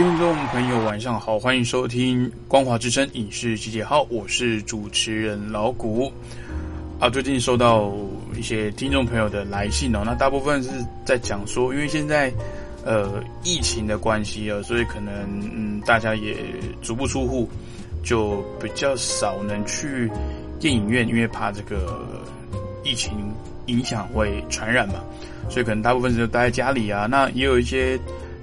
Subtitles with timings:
[0.00, 6.10] 听众朋友，晚上好，欢迎收听光华之声影视集结号，我是主持人老谷。
[6.98, 7.92] 啊，最近收到
[8.34, 10.70] 一些听众朋友的来信哦，那大部分是
[11.04, 12.32] 在讲说，因为现在
[12.82, 15.12] 呃疫情的关系啊，所以可能
[15.54, 16.34] 嗯大家也
[16.80, 17.46] 足不出户，
[18.02, 20.10] 就比较少能去
[20.58, 22.08] 电影院，因为怕这个
[22.82, 23.12] 疫情
[23.66, 24.94] 影响会传染嘛，
[25.50, 27.04] 所以可能大部分是待在家里啊。
[27.04, 28.00] 那也有一些。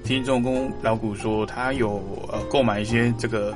[0.08, 2.02] 听众跟老谷说，他有
[2.32, 3.54] 呃购买一些这个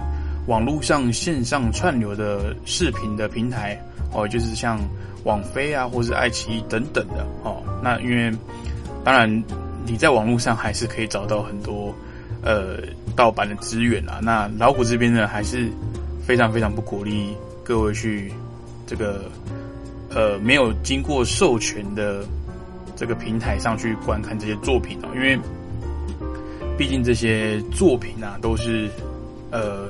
[0.47, 3.81] 网络上线上串流的视频的平台
[4.13, 4.77] 哦，就是像
[5.23, 7.63] 网飞啊，或是爱奇艺等等的哦。
[7.81, 8.29] 那因为
[9.01, 9.43] 当然
[9.85, 11.95] 你在网络上还是可以找到很多
[12.43, 12.79] 呃
[13.15, 14.19] 盗版的资源啊。
[14.21, 15.71] 那老虎这边呢，还是
[16.21, 17.33] 非常非常不鼓励
[17.63, 18.29] 各位去
[18.85, 19.23] 这个
[20.13, 22.25] 呃没有经过授权的
[22.97, 25.39] 这个平台上去观看这些作品哦，因为。
[26.81, 28.89] 毕竟这些作品啊，都是
[29.51, 29.87] 呃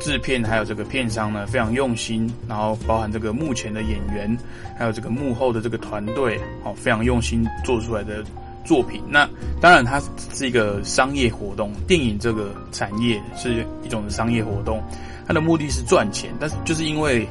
[0.00, 4.34] 制片还有这个片商呢非常用心，然后包含这个目前的演员，
[4.78, 8.24] 还有这个幕后的这个团队哦，非常用心做出来的
[8.64, 9.02] 作品。
[9.06, 9.28] 那
[9.60, 10.00] 当然它
[10.32, 14.82] 是一个商业活动，电影这个产业是一种商业活动，
[15.26, 16.32] 它的目的是赚钱。
[16.40, 17.28] 但是就是因为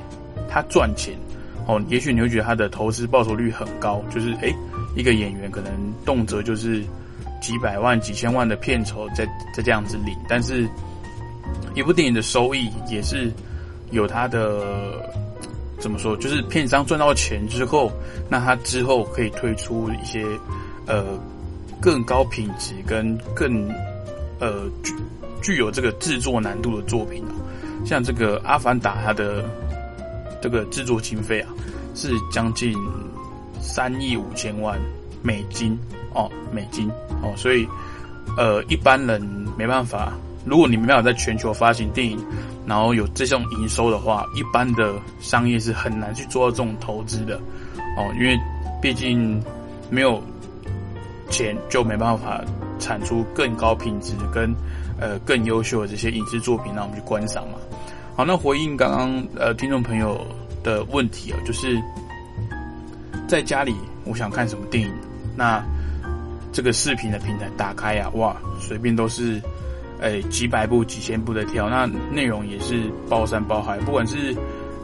[0.47, 1.16] 它赚钱
[1.66, 4.56] 哦，也许你会觉得它的投资报酬率很高，就是诶
[4.95, 5.71] 一个演员可能
[6.06, 6.83] 动辄就是。
[7.41, 10.69] 几百万、几千万的片酬在在这样子领，但是
[11.75, 13.31] 一部电影的收益也是
[13.89, 15.09] 有它的
[15.79, 16.15] 怎么说？
[16.17, 17.91] 就是片商赚到钱之后，
[18.29, 20.23] 那他之后可以推出一些
[20.85, 21.03] 呃
[21.81, 23.67] 更高品质跟更
[24.39, 24.93] 呃具
[25.41, 27.23] 具有这个制作难度的作品
[27.83, 29.43] 像这个《阿凡达》，它的
[30.39, 31.49] 这个制作经费啊
[31.95, 32.77] 是将近
[33.59, 34.79] 三亿五千万
[35.23, 35.75] 美金。
[36.13, 36.90] 哦，美金
[37.22, 37.68] 哦，所以
[38.38, 39.22] 呃，一般人
[39.58, 40.13] 没办法。
[40.44, 42.18] 如果你没有在全球发行电影，
[42.66, 47.40] 然后有这种营收的话，一般的商业是很难去做到这种投资的
[47.96, 48.36] 哦，因为
[48.81, 49.40] 毕竟
[49.92, 50.19] 没有
[51.30, 52.42] 钱，就没办法
[52.80, 54.52] 产出更高品质跟
[55.00, 57.60] 呃更优秀的这些影视作品让我们去观赏嘛。
[58.16, 60.25] 好，那回应刚刚呃听众朋友
[60.63, 61.80] 的问题啊，就是
[63.28, 63.75] 在家里
[64.06, 64.92] 我想看什么电影，
[65.38, 65.63] 那。
[66.51, 69.42] 这个视频的平台打开呀，哇，随便都是，
[70.01, 74.36] 诶几百部、几千部的跳，那内容也是包山包海，不管是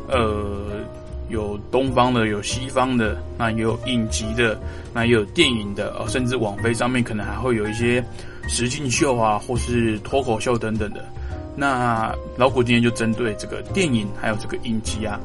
[0.07, 0.85] 呃
[1.29, 4.57] 有东方的、有西方的，那也有影集的，
[4.93, 8.03] 那也有电影的，哦，甚至网飞上面可能还会有一些
[8.47, 11.03] 实境秀啊，或是脱口秀等等的。
[11.59, 15.19] 那老虎今天就针对这个电影还有这个影集啊，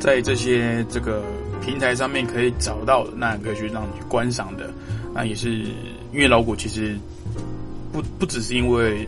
[0.00, 1.22] 在这些这个
[1.60, 4.70] 平台上面可以找到，那可以去让你去观赏的。
[5.14, 5.50] 那也是
[6.12, 6.96] 因为老谷其实
[7.92, 9.06] 不不只是因为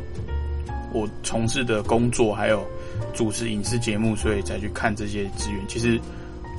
[0.93, 2.67] 我从事的工作，还有
[3.14, 5.61] 主持影视节目，所以才去看这些资源。
[5.69, 6.00] 其实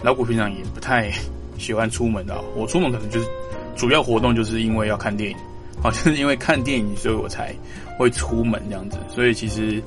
[0.04, 1.12] 老谷平常也不太
[1.58, 3.28] 喜欢出门的，我出门可能就是
[3.76, 5.38] 主要活动就是因为要看电影，
[5.82, 7.54] 好像是因为看电影，所以我才
[7.98, 8.98] 会出门这样子。
[9.10, 9.82] 所以其实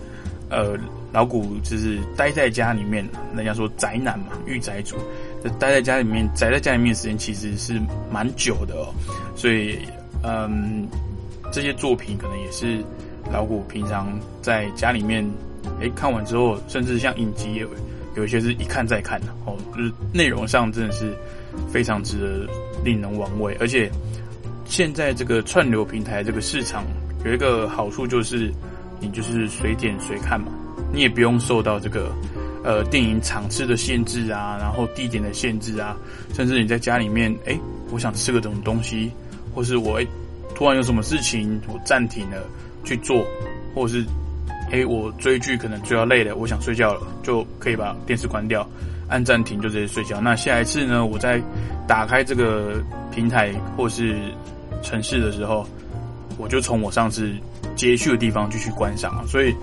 [0.51, 0.77] 呃，
[1.13, 4.97] 老谷就是待在家里面，人家说宅男嘛，御宅族。
[5.59, 7.81] 待在家里面，宅在家里面时间其实是
[8.11, 8.95] 蛮久的哦，
[9.37, 9.79] 所以，
[10.23, 10.89] 嗯，
[11.53, 12.83] 这些作品可能也是
[13.31, 14.09] 老虎平常
[14.41, 15.25] 在家里面，
[15.81, 17.69] 哎，看完之后，甚至像影集有
[18.17, 21.15] 有一些是一看再看的哦，就是内容上真的是
[21.71, 22.53] 非常值得
[22.83, 23.91] 令人玩味，而且
[24.65, 26.85] 现在这个串流平台这个市场
[27.25, 28.51] 有一个好处就是，
[28.99, 30.49] 你就是随点随看嘛，
[30.93, 32.11] 你也不用受到这个。
[32.65, 35.95] 呃，电影场次的限制啊，然后地点的限制啊，
[36.33, 39.13] 甚至你在家里面，哎，我想吃个什么东西，
[39.55, 40.01] 或是我
[40.55, 42.43] 突然有什么事情，我暂停了
[42.83, 43.23] 去做，
[43.75, 44.03] 或是
[44.73, 48.67] 哎我追剧可能追到累了，我想睡觉了，就可以把电视关掉，
[49.09, 50.19] 按暂停就直接睡觉。
[50.19, 51.39] 那下一次呢，我在
[51.87, 52.83] 打开这个
[53.15, 54.17] 平台或是
[54.83, 55.69] 城市的时候，
[56.39, 57.31] 我就从我上次
[57.77, 59.23] 接续的地方继续观赏。
[59.29, 59.55] 所以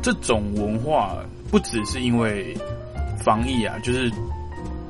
[0.00, 1.18] 这种文化。
[1.50, 2.56] 不只是因为
[3.18, 4.10] 防疫啊，就是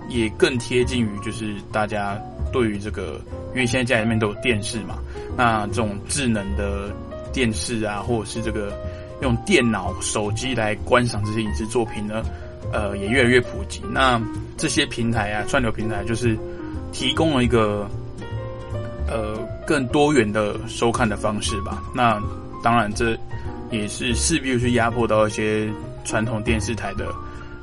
[0.08, 2.20] 也更贴近于就是大家
[2.53, 3.20] 对于这个，
[3.55, 4.99] 因为现在家里面都有电视嘛，
[5.37, 6.91] 那这种智能的
[7.32, 8.73] 电视啊，或者是这个
[9.20, 12.23] 用电脑、手机来观赏这些影视作品呢，
[12.73, 13.82] 呃，也越来越普及。
[13.91, 14.20] 那
[14.56, 16.38] 这些平台啊，串流平台就是
[16.93, 17.88] 提供了一个
[19.09, 19.37] 呃
[19.67, 21.82] 更多元的收看的方式吧。
[21.94, 22.23] 那
[22.62, 23.17] 当然，这
[23.70, 25.69] 也是势必去压迫到一些。
[26.06, 27.12] 传统电视台的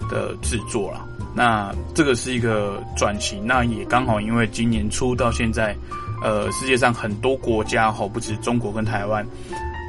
[0.08, 1.04] 的制作了，
[1.34, 5.76] 那这个是一个转型，那也刚好因为今年初到现在，
[6.22, 9.26] 呃，世界上很多国家哈，不止中国跟台湾，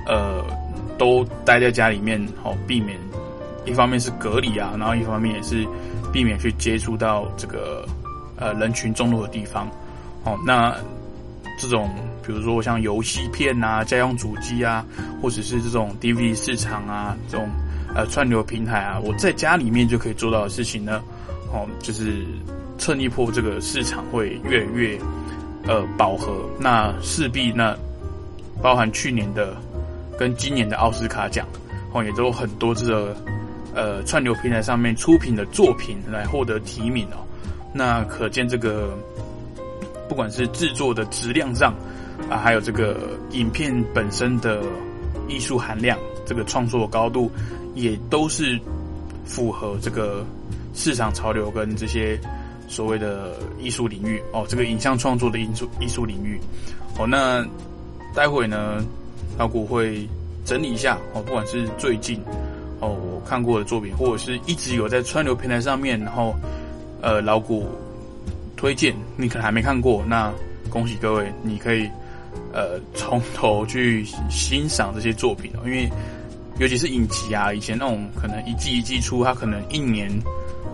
[0.06, 0.42] 呃，
[0.96, 2.98] 都待在家里面，哦，避免
[3.66, 5.66] 一方面是隔离啊，然后一方面也是
[6.12, 7.84] 避免去接触到这个
[8.36, 9.68] 呃人群众多的地方，
[10.24, 10.74] 哦，那
[11.58, 11.90] 这种
[12.24, 14.84] 比如说像游戏片啊、家用主机啊，
[15.20, 17.48] 或者是这种 DVD 市场啊，这种
[17.94, 21.02] 呃串流平台啊，我在家里面就可以做到的事情呢，
[21.52, 22.24] 哦，就是
[22.78, 24.98] 趁一波这个市场会越来越
[25.66, 27.76] 呃饱和，那势必那
[28.62, 29.56] 包含去年的。
[30.16, 31.44] 跟今年的奥斯卡奖，
[31.92, 33.16] 哦，也都很多这个
[33.74, 37.18] 呃串流平台上面出品的作品来获得提名哦。
[37.72, 38.96] 那可见这个
[40.08, 41.74] 不管是制作的质量上
[42.30, 42.96] 啊，还有这个
[43.32, 44.62] 影片本身的
[45.26, 47.28] 艺术含量，这个创作高度，
[47.74, 48.58] 也都是
[49.24, 50.24] 符合这个
[50.74, 52.18] 市场潮流跟这些
[52.68, 56.40] 所谓的艺术领域哦，这个影像创作的艺术艺术领域
[56.98, 57.06] 哦。
[57.06, 57.44] 那
[58.14, 58.84] 待会呢？
[59.36, 60.08] 老古会
[60.44, 62.20] 整理一下哦，不管是最近
[62.78, 66.32] 哦我看过的作品，或者是一直有在川流平台上面，然后
[67.00, 67.66] 呃老古
[68.56, 70.32] 推荐你可能还没看过，那
[70.70, 71.90] 恭喜各位，你可以
[72.52, 75.90] 呃从头去欣赏这些作品哦，因为
[76.58, 80.10] 尤其是影集啊，以前那种可能一季一季出，它可能一年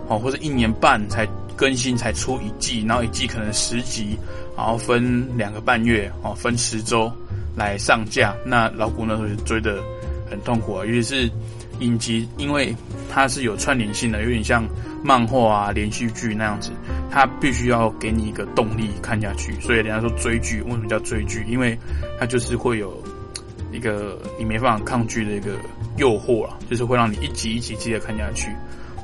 [0.07, 4.17] 哦或者一年半才更新才出一季，然后一季可能十集，
[4.55, 7.11] 然后分两个半月哦，分十周。
[7.53, 9.83] 来上架，那老古那时候就追的
[10.29, 11.29] 很痛苦啊，尤其是
[11.81, 12.73] 影集，因为
[13.11, 14.65] 它是有串联性的，有点像
[15.03, 16.71] 漫画啊、连续剧那样子，
[17.11, 19.59] 它必须要给你一个动力看下去。
[19.59, 21.43] 所以人家说追剧为什么叫追剧？
[21.45, 21.77] 因为
[22.17, 23.03] 它就是会有
[23.71, 25.51] 一个你没办法抗拒的一个
[25.97, 28.49] 诱惑啊，就是会让你一集一集接的看下去。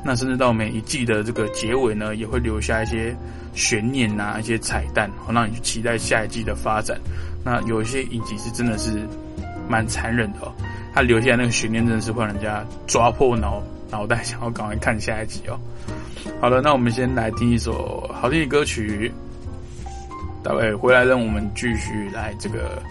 [0.05, 3.15] 那甚至到每一季的这个结尾呢，也会留下一些
[3.53, 6.97] 悬念啊、一些彩蛋，好让你去期待下一季的发展。
[7.43, 9.05] 那有一些影集是真的是
[9.67, 10.53] 蛮残忍的哦，
[10.93, 15.59] 他留下那个悬念真的是会让人家抓破脑 脑袋，想要赶快看下一集哦。
[16.39, 19.11] 好了，那我们先来听一首好听的歌曲，
[20.43, 22.81] 待会回来让我们继续来这个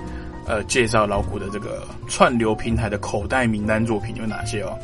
[0.46, 4.78] 呃介绍老虎的这个串流平台的口袋名单作品有哪些哦。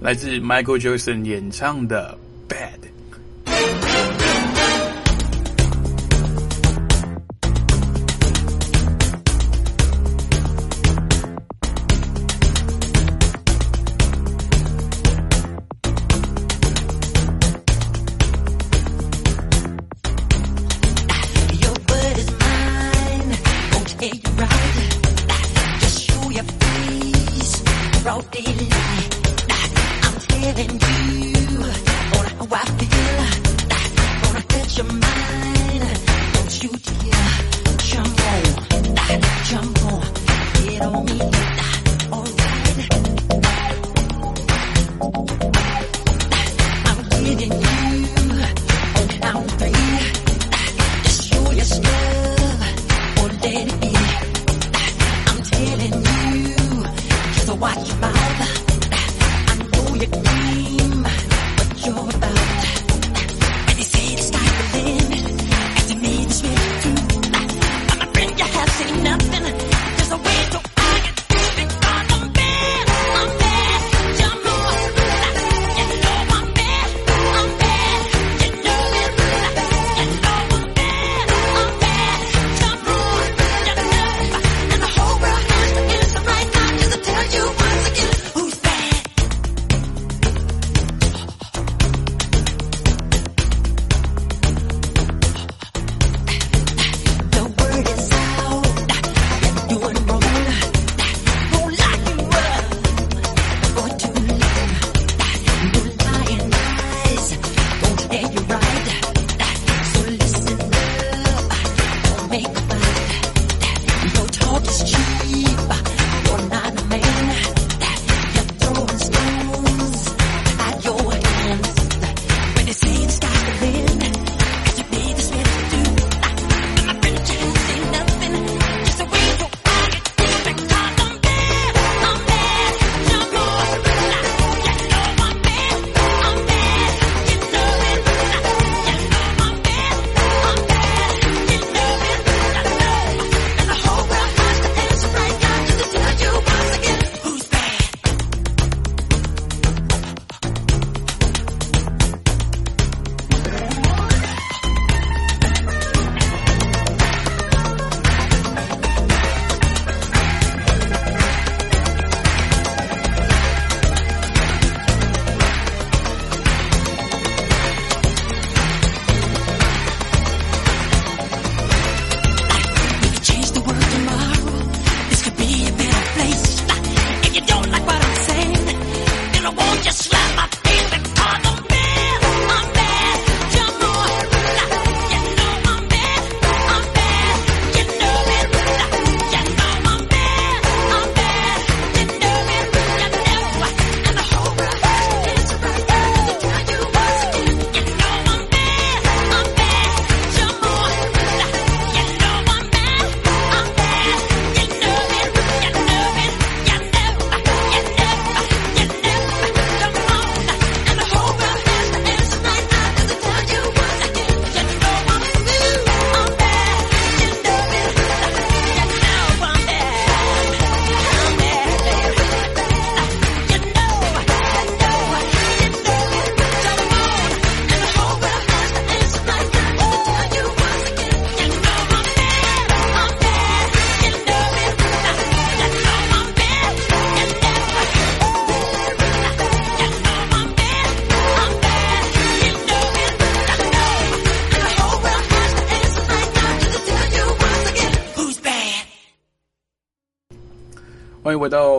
[0.00, 2.16] 来自 Michael Jackson 演唱的
[2.52, 2.78] 《Bad》。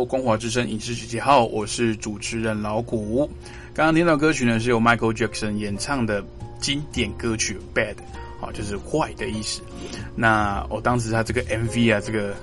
[0.09, 3.29] 光华之声影视集结号，我是主持人老谷。
[3.75, 6.25] 刚刚听到歌曲呢，是由 Michael Jackson 演唱的
[6.59, 7.93] 经典歌曲《Bad》，
[8.39, 9.61] 好，就是坏的意思。
[10.15, 12.33] 那我当时他这个 MV 啊，这个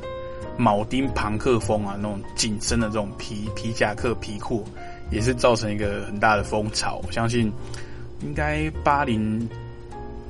[0.56, 4.64] 铆钉朋克风啊，那种紧身的这种皮皮夹克皮裤，
[5.10, 7.02] 也是造成一个很大的风潮。
[7.04, 7.52] 我相信
[8.22, 9.48] 应该八零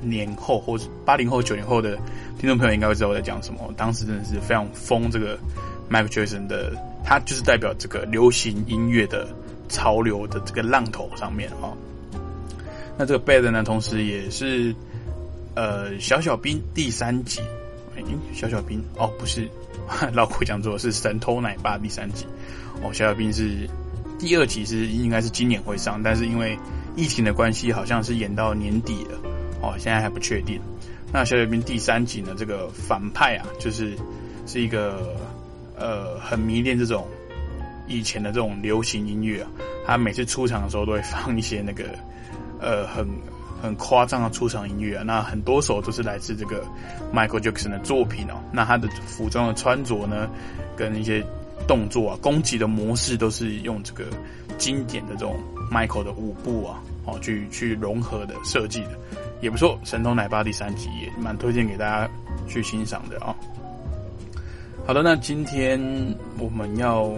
[0.01, 1.99] 年后或者八零后九零后的
[2.39, 3.71] 听众朋友应该会知道我在讲什么。
[3.77, 5.37] 当时真的是非常疯这个。
[5.89, 6.73] Michael Jackson 的，
[7.09, 9.29] 它就是代表这个流行音乐的
[9.69, 11.71] 潮流的这个浪头上面啊。
[12.97, 14.75] 那这个 Bad 呢，同时也是
[15.55, 17.39] 呃小小兵第三集，
[17.95, 19.47] 哎，小小兵哦，不是
[20.11, 22.25] 老古讲座是神偷奶爸第三集
[22.83, 23.69] 哦，小小兵是
[24.19, 26.59] 第二集是应该是今年会上，但是因为
[26.97, 29.17] 疫情的关系，好像是演到年底了
[29.61, 30.59] 哦，现在还不确定。
[31.13, 33.95] 那小小兵第三集呢，这个反派啊，就是
[34.45, 35.15] 是一个。
[35.79, 37.07] 呃，很迷恋这种
[37.87, 39.49] 以前的这种流行音乐啊。
[39.85, 41.85] 他每次出场的时候都会放一些那个
[42.59, 43.07] 呃很
[43.61, 45.03] 很夸张的出场音乐啊。
[45.03, 46.63] 那很多首都是来自这个
[47.13, 48.35] Michael Jackson 的作品哦。
[48.51, 50.29] 那他的服装的穿着呢，
[50.75, 51.25] 跟一些
[51.67, 54.05] 动作啊、攻击的模式都是用这个
[54.57, 55.39] 经典的这种
[55.71, 58.91] Michael 的舞步啊，哦去去融合的设计的，
[59.41, 59.79] 也不错。
[59.83, 62.09] 神偷奶爸第三集也蛮推荐给大家
[62.47, 63.35] 去欣赏的啊。
[64.87, 65.77] 好的，那今天
[66.39, 67.11] 我们要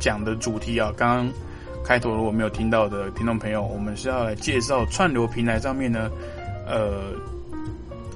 [0.00, 1.32] 讲的主题啊，刚刚
[1.84, 6.10] 开头如果没有听到的听众朋友，我们是要来介绍串流平台上面呢，
[6.66, 7.12] 呃，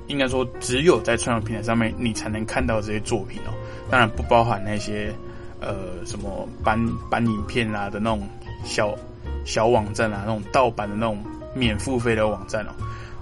[0.06, 3.52] 应该说只有在串流平台上面你才能看到这些作品哦，
[3.90, 5.12] 当然不包含那些
[5.60, 8.26] 呃什么搬搬影片啊的那种
[8.64, 8.96] 小
[9.44, 11.22] 小网站啊，那种盗版的那种
[11.54, 12.70] 免付费的网站哦。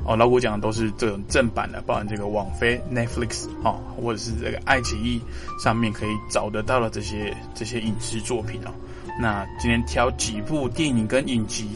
[0.07, 5.19] 哦，老古讲的都是这种正版的，包含这个网飞 Netflix 哦，或者是这个爱奇艺
[5.59, 8.71] 上面可以找得到的这些这些影视作品哦。
[9.19, 11.69] 那今天挑几部电影跟影集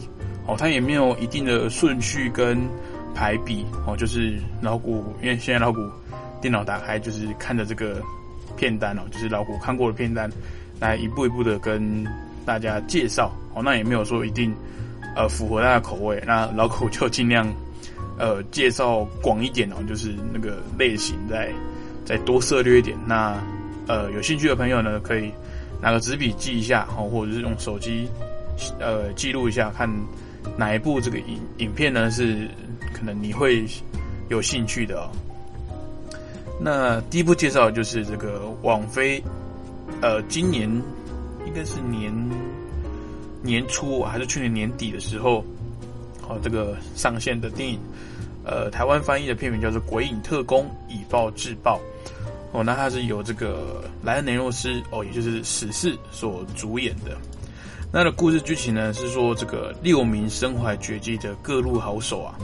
[0.46, 2.60] 哦，它也没有一定的顺序跟
[3.14, 5.80] 排比哦，就是老古，因为现在老古
[6.42, 8.02] 电脑打开就是看着这个
[8.58, 10.30] 片单哦，就是老古看过的片单
[10.78, 12.06] 来一步一步的跟
[12.44, 14.54] 大家介绍哦，那也没有说一定
[15.16, 17.50] 呃符合大家口味，那老古就尽量。
[18.18, 21.52] 呃，介绍广一点哦，就是那个类型再
[22.04, 22.96] 再多涉略一点。
[23.06, 23.40] 那
[23.86, 25.30] 呃，有兴趣的朋友呢，可以
[25.80, 28.08] 拿个纸笔记一下哦，或者是用手机
[28.80, 29.88] 呃记录一下，看
[30.56, 32.48] 哪一部这个影影片呢是
[32.92, 33.64] 可能你会
[34.28, 35.08] 有兴趣的哦。
[36.60, 39.22] 那第一部介绍就是这个网飞，
[40.00, 40.68] 呃，今年
[41.46, 42.12] 应该是年
[43.42, 45.44] 年初还是去年年底的时候。
[46.30, 47.80] 哦，这个上线的电影，
[48.48, 51.76] 呃，台湾翻译的片名叫做《鬼影特工：以暴制暴》。
[52.50, 57.14] 哦，那它是由这个莱恩·雷诺斯哦，也就是史氏所主演的。
[57.92, 62.34] 那的故事剧情呢，是说这个六名身怀绝技的各路好手啊，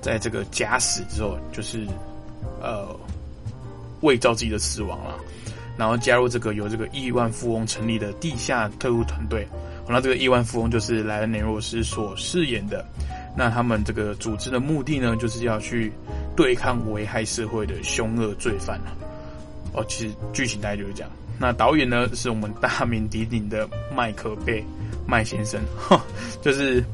[0.00, 1.86] 在这个假死之后，就是
[2.62, 2.88] 呃
[4.00, 5.14] 伪造自己的死亡了，
[5.76, 9.46] 然后加入这个由这个亿万富翁成立的地下特务团队。
[9.86, 12.82] 那这个亿万富翁就是莱恩·雷诺斯所饰演的。
[13.40, 15.90] 那他们这个组织的目的呢，就是要去
[16.36, 18.78] 对抗危害社会的凶恶罪犯
[19.72, 21.10] 哦，其实剧情大概就是这样。
[21.38, 24.62] 那导演呢，是我们大名鼎鼎的麦克贝
[25.06, 25.58] 麦先生，
[26.44, 26.84] 就是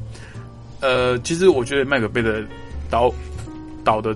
[0.79, 2.41] 呃，其实我觉得麦克贝的
[2.89, 3.13] 导
[3.83, 4.15] 导的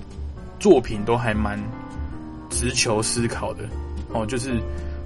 [0.57, 1.61] 作品都还蛮
[2.49, 3.65] 直球思考的
[4.13, 4.57] 哦，就是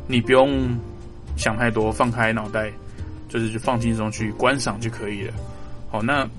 [0.05, 0.77] 你不用
[1.35, 2.71] 想太多，放开脑袋，
[3.29, 5.33] 就是去放轻松去观赏就可以了。
[5.89, 6.29] 好，那。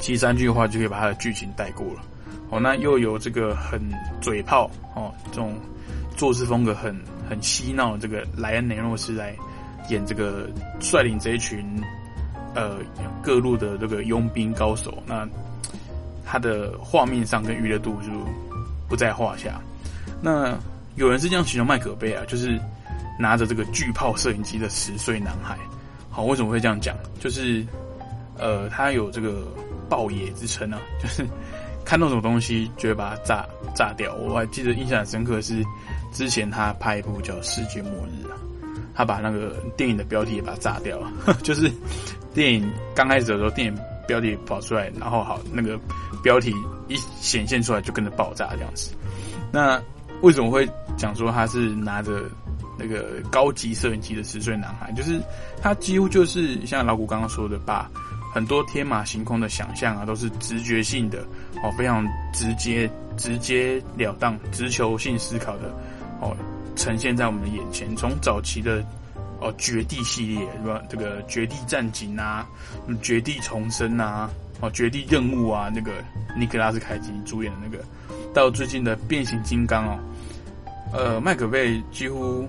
[0.00, 2.00] 其三句话就可以把它的剧情带过了，
[2.48, 3.78] 哦，那又有这个很
[4.20, 5.54] 嘴炮哦，这种
[6.16, 9.36] 做事风格很很嬉闹，这个莱恩·雷诺斯来
[9.90, 10.48] 演这个
[10.80, 11.62] 率领这一群
[12.54, 12.78] 呃
[13.22, 15.28] 各路的这个佣兵高手，那
[16.24, 18.10] 他的画面上跟娱乐度就
[18.88, 19.60] 不在话下。
[20.22, 20.58] 那
[20.96, 22.58] 有人是这样形容麦可贝啊，就是
[23.18, 25.58] 拿着这个巨炮摄影机的十岁男孩。
[26.08, 26.96] 好，为什么会这样讲？
[27.20, 27.62] 就是
[28.38, 29.46] 呃，他有这个。
[29.90, 31.26] 爆野之称啊， 就是
[31.84, 34.14] 看到什么东西就会把它炸炸掉。
[34.14, 35.62] 我还记得印象很深刻是
[36.12, 38.36] 之前他拍一部叫《世界末日》啊，
[38.94, 41.10] 他把那个电影的标题也把它炸掉了。
[41.42, 41.70] 就是
[42.32, 43.76] 电影刚开始的时候，电影
[44.06, 45.78] 标题跑出来，然后好那个
[46.22, 46.54] 标题
[46.88, 48.92] 一显现出来就跟着爆炸这样子。
[49.52, 49.82] 那
[50.20, 52.22] 为什么会讲说他是拿着
[52.78, 54.92] 那个高级摄影机的十岁男孩？
[54.92, 55.20] 就是
[55.60, 57.90] 他几乎就是像老谷刚刚说的把。
[58.32, 61.18] 很多天马行空的想象啊，都是直觉性的
[61.62, 65.74] 哦，非常直接、直接了当、直球性思考的
[66.20, 66.36] 哦，
[66.76, 67.94] 呈现在我们的眼前。
[67.96, 68.84] 从早期的
[69.40, 70.80] 哦，绝地系列是吧？
[70.88, 72.46] 这个绝地战警啊，
[73.02, 75.92] 绝地重生啊，哦，绝地任务啊，那个
[76.36, 77.84] 尼克拉斯凯奇主演的那个，
[78.32, 79.98] 到最近的变形金刚哦，
[80.92, 82.46] 呃，麦克贝几乎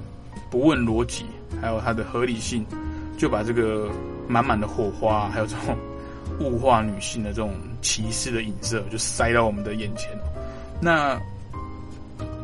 [0.50, 1.26] 不问逻辑，
[1.60, 2.66] 还有它的合理性，
[3.18, 3.90] 就把这个
[4.32, 5.78] 满满的火花，还有这种
[6.40, 10.10] 物化女性的这种歧视的影射，就塞到我们的眼前。
[10.82, 11.20] 那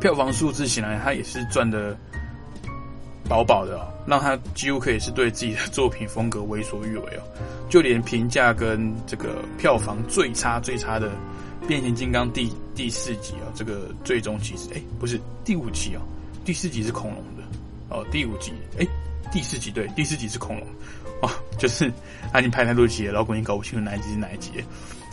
[0.00, 1.96] 票房数字显然，他也是赚的。
[3.28, 7.20] 饱饱的，让他几乎可以是对自己的作品风格为所欲为哦，
[7.68, 11.10] 就连评价跟这个票房最差最差的
[11.68, 16.00] 《变形金刚》第第四集啊，这个最终集是哎不是第五集哦，
[16.42, 17.42] 第四集是恐龙的
[17.90, 18.86] 哦，第五集哎
[19.30, 20.66] 第四集对第四集是恐龙
[21.20, 21.92] 哦，就是
[22.32, 24.52] 他已经拍太多集了，老古已经搞不清楚哪一集是哪一集。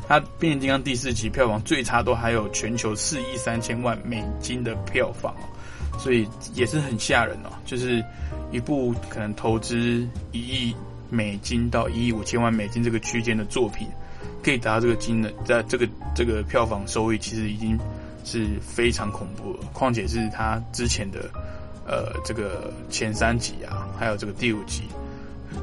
[0.07, 5.49] 他《变形金刚》第四集票房最差都还有全球四亿三千万美金的票房哦。
[5.97, 8.03] 所以也是很吓人哦，就是
[8.51, 10.75] 一部可能投资一亿
[11.09, 13.87] 美金到一亿五千万美金这个区间的作品，
[14.43, 17.79] 可以达到这个金额，在这个这个票房收益，其实已经
[18.25, 19.59] 是非常恐怖了。
[19.71, 21.29] 况且是他之前的
[21.87, 24.83] 呃这个前三集啊，还有这个第五集，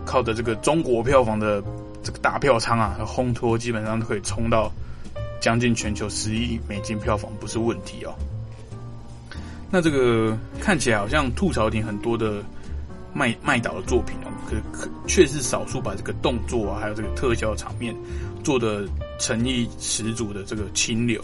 [0.05, 1.63] 靠着这个中国票房的
[2.03, 4.71] 这个大票仓啊，烘托基本上都可以冲到
[5.41, 8.15] 将近全球十亿美金票房，不是问题哦。
[9.71, 12.43] 那这个看起来好像吐槽点很多的
[13.15, 17.95] 麦麦导的作品哦，可可却是少数把这个动作啊，还有这个特效场面
[18.45, 18.85] 做的
[19.19, 21.23] 诚意十足的这个清流，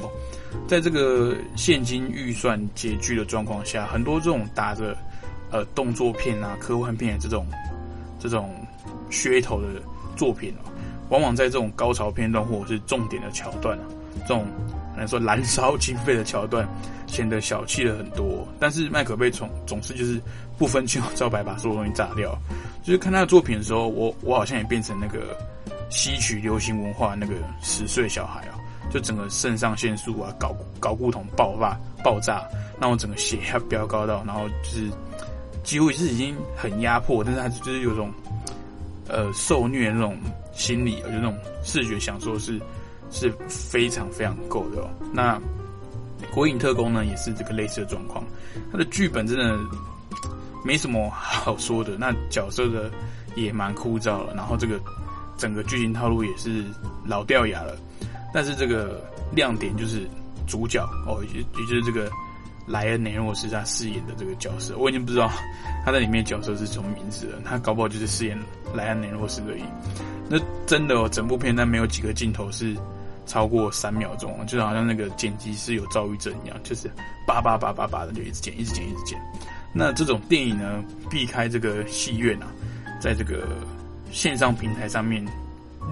[0.66, 4.96] 在这个现金预算拮据的状况下，很多这种打着
[5.50, 7.46] 呃动作片啊、科幻片的这种
[8.18, 8.54] 这种
[9.10, 9.68] 噱头的
[10.16, 10.66] 作品啊，
[11.08, 13.84] 往往在这种高潮片段或者是重点的桥段啊，
[14.26, 14.46] 这种。
[14.96, 16.68] 来说燃烧经费的桥段
[17.06, 20.20] 显得小气了很多，但是麦可贝总总是就是
[20.58, 22.36] 不分青红皂白把所有东西炸掉。
[22.82, 25.36] 就是看他的作品的时候，我我好像也变成那个
[25.88, 28.58] 吸取流行文化那个十岁小孩啊，
[28.90, 32.42] 就整个肾上腺素啊、搞搞固酮爆发爆炸，
[32.80, 34.90] 让我整个血压飙高到，然后就是
[35.68, 38.10] 几乎是已经很压迫，但是他就是有种
[39.06, 40.16] 呃受虐那种
[40.54, 42.58] 心理，就那种视觉享受是。
[43.10, 44.90] 是非常非常够的哦。
[45.14, 45.34] 那
[46.30, 48.22] 《国影特工》呢，也是这个类似的状况。
[48.70, 49.58] 它的剧本真的
[50.62, 52.90] 没什么好说的，那角色的
[53.34, 54.26] 也蛮枯燥。
[54.36, 54.78] 然后这个
[55.38, 56.62] 整个剧情套路也是
[57.06, 57.74] 老掉牙了。
[58.34, 59.02] 但是这个
[59.32, 60.06] 亮点就是
[60.46, 62.10] 主角哦，也也就是这个
[62.68, 65.30] 莱恩·雷诺斯他饰演的这个角色，我已经不知道
[65.84, 67.38] 他在里面角色是什么名字了。
[67.44, 68.38] 他搞不好就是饰演
[68.74, 69.62] 莱恩·雷诺斯而已。
[70.28, 72.76] 那真的哦，整部片但没有几个镜头是。
[73.26, 76.90] 超过三秒钟，就好像那个剪辑师有躁郁症一样，就是
[77.26, 79.20] 叭叭叭叭叭的就一直剪，一直剪，一直剪。
[79.70, 82.48] 那这种电影呢，避开这个戏院啊，
[82.98, 83.46] 在这个
[84.10, 85.22] 线上平台上面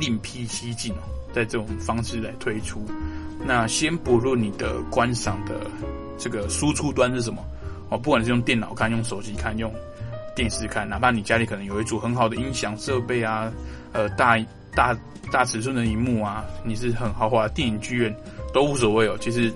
[0.00, 0.94] 另辟蹊径，
[1.34, 2.82] 在这种方式来推出。
[3.44, 5.60] 那先不论你的观赏的
[6.18, 7.42] 这个输出端是什么
[7.88, 9.72] 哦，不管是用电脑看、用手机看、用
[10.34, 13.52] 电视看，哪怕你家里可能有一组很好的音响设备啊，
[13.92, 14.38] 呃，大
[14.74, 14.96] 大。
[15.32, 18.16] 大尺寸的荧幕啊，你是很豪华的电影剧院
[18.54, 19.52] 都无所谓哦，其实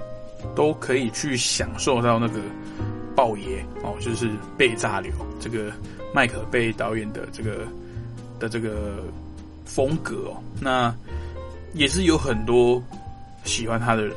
[0.53, 2.41] 都可以去享受到那个
[3.15, 5.71] 爆爷哦，就是被炸流这个
[6.13, 7.69] 麦克贝导演的这个
[8.41, 8.97] 的这个
[9.65, 10.93] 风格哦，那
[11.73, 12.83] 也是有很多
[13.45, 14.13] 喜欢他的人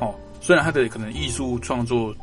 [0.00, 2.14] 哦，虽然他的可能艺术创作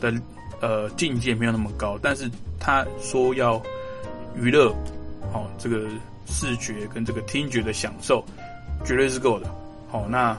[0.00, 0.14] 的
[0.60, 3.60] 呃境界没有那么高，但是他说要
[4.36, 4.72] 娱乐
[5.34, 5.88] 哦，这个。
[6.24, 8.24] 视觉跟这个听觉的享受，
[8.86, 9.54] 绝对是够的。
[9.90, 10.34] 好，那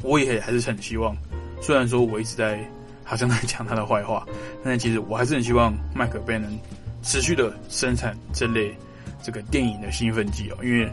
[0.00, 1.14] 我也还是很希望，
[1.60, 2.64] 虽然说我一直在
[3.04, 4.26] 好像在讲他的坏话，
[4.64, 6.58] 但其实我还是很希望麦克贝能
[7.02, 8.74] 持续的生产这类
[9.22, 10.56] 这个电影的兴奋剂哦。
[10.62, 10.90] 因为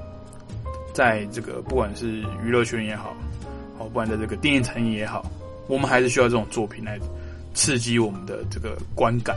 [0.93, 3.15] 在这个不管是娱乐圈也好，
[3.77, 5.25] 好不管在这个电影产业也好，
[5.67, 6.99] 我们还是需要这种作品来
[7.53, 9.35] 刺激我们的这个观感。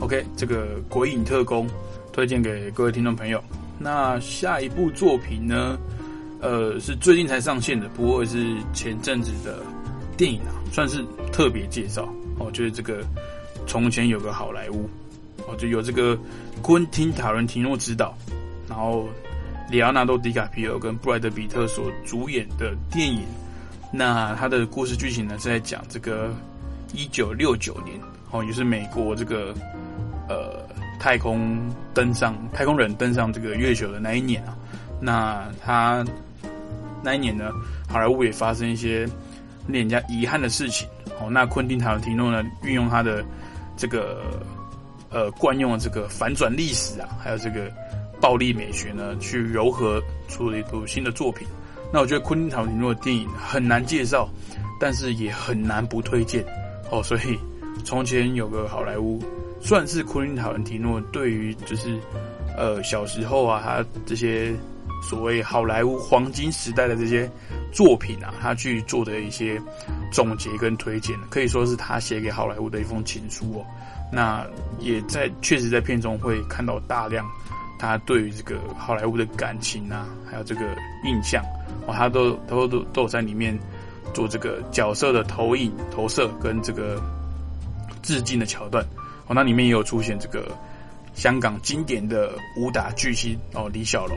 [0.00, 1.66] OK，这个《鬼影特工》
[2.12, 3.42] 推荐给各位听众朋友。
[3.78, 5.78] 那下一部作品呢？
[6.38, 9.62] 呃，是最近才上线的，不过是前阵子的
[10.18, 12.06] 电影啊，算是特别介绍
[12.38, 12.50] 哦。
[12.52, 13.02] 就是这个
[13.66, 14.88] 从前有个好莱坞
[15.46, 16.16] 哦，就有这个
[16.60, 18.14] 昆汀塔伦提诺执导，
[18.68, 19.08] 然后
[19.70, 23.22] 里奥纳多迪卡皮尔跟布莱德比特所主演的电影。
[23.96, 26.30] 那它的故事剧情呢是在讲这个
[26.92, 27.98] 一九六九年
[28.30, 29.54] 哦，也是美国这个
[30.28, 30.64] 呃。
[30.98, 31.56] 太空
[31.94, 34.56] 登上太空人登上这个月球的那一年啊，
[34.98, 36.04] 那他
[37.00, 37.52] 那一年呢，
[37.86, 39.06] 好莱坞也发生一些
[39.68, 40.88] 令人家遗憾的事情。
[41.20, 43.24] 哦，那昆汀塔伦提诺呢，运用他的
[43.76, 44.22] 这个
[45.10, 47.70] 呃惯用的这个反转历史啊，还有这个
[48.20, 51.46] 暴力美学呢，去柔合出了一部新的作品。
[51.96, 54.28] 那我觉得昆汀·塔伦蒂诺的电影很难介绍，
[54.78, 56.44] 但是也很难不推荐
[56.90, 57.02] 哦。
[57.02, 57.38] 所以
[57.86, 59.18] 从前有个好莱坞，
[59.62, 61.98] 算是昆汀·塔伦蒂诺对于就是
[62.54, 64.54] 呃小时候啊，他这些。
[65.02, 67.30] 所谓好莱坞黄金时代的这些
[67.70, 69.60] 作品啊，他去做的一些
[70.10, 73.64] 总结跟推荐，可以说是他写给好莱坞的一封情书哦。
[74.10, 74.44] 那
[74.80, 77.24] 也在确实在片中会看到大量
[77.78, 80.62] 他对于这个好莱坞的感情啊，还有这个
[81.04, 81.44] 印象
[81.86, 83.58] 哦，他都都都都有在里面
[84.12, 87.00] 做这个角色的投影、投射跟这个
[88.02, 88.84] 致敬的桥段
[89.26, 89.34] 哦。
[89.34, 90.48] 那里面也有出现这个
[91.14, 94.16] 香港经典的武打巨星哦，李小龙。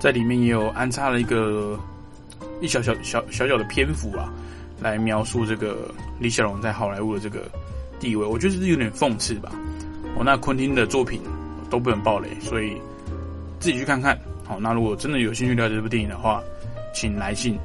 [0.00, 1.76] 在里面也有安插了一个
[2.60, 4.32] 一小小小小小的篇幅啊，
[4.80, 7.50] 来描述这个李小龙在好莱坞的这个
[7.98, 9.50] 地位，我觉得是有点讽刺吧。
[10.16, 11.20] 哦，那昆汀的作品
[11.68, 12.76] 都不能暴雷，所以
[13.58, 14.16] 自己去看看。
[14.44, 16.40] 好，那如果真的有兴趣了解这部电影的话，
[16.92, 17.58] 请来信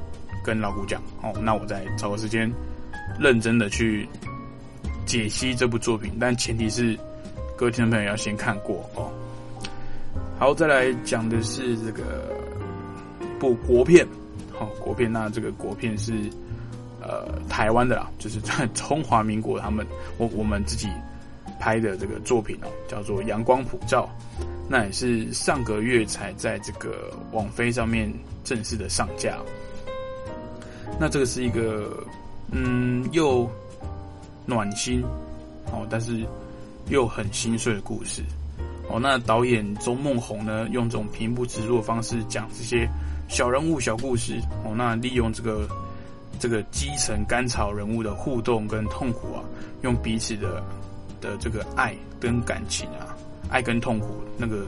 [0.44, 1.02] 跟老古讲。
[1.22, 2.52] 哦，那我再找个时间
[3.20, 4.08] 认真的去
[5.06, 6.98] 解析这部作品，但前提是
[7.58, 9.12] 各位听众朋友要先看过哦。
[10.40, 12.04] 好，再来讲的是这个
[13.40, 14.06] 部国片，
[14.52, 15.12] 好国片。
[15.12, 16.14] 那这个国片是
[17.02, 19.86] 呃台湾的啦，就是在中华民国他们
[20.18, 20.90] 我 我们自己
[21.60, 24.10] 拍的这个作品哦，叫做《阳光普照》。
[24.70, 28.12] 那也是上个月才在这个网飞上面
[28.44, 29.38] 正式的上架。
[31.00, 32.06] 那这个是一个
[32.52, 33.50] 嗯又
[34.46, 35.04] 暖心
[35.72, 36.26] 哦，但是
[36.90, 38.24] 又很心碎的故事。
[38.90, 42.88] 哦，那导演周梦红呢，用这种平铺直入的方式讲这些
[43.30, 44.40] 小人物、小故事。
[44.66, 45.68] 哦，那利用这个
[46.40, 49.42] 这个基层甘草人物的互动跟痛苦啊，
[49.82, 50.62] 用彼此的
[51.22, 53.16] 的这个爱跟感情啊，
[53.50, 54.68] 爱跟痛苦那个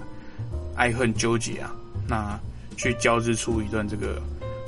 [0.76, 1.76] 爱恨纠结啊，
[2.08, 2.40] 那
[2.76, 4.22] 去交织出一段这个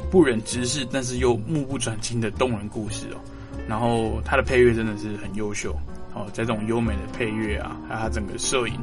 [0.09, 3.17] 不忍直视，但是又目不转睛的动人故事哦。
[3.67, 5.75] 然后他的配乐真的是很优秀
[6.13, 8.75] 哦，在这种优美的配乐啊，还有他整个摄影。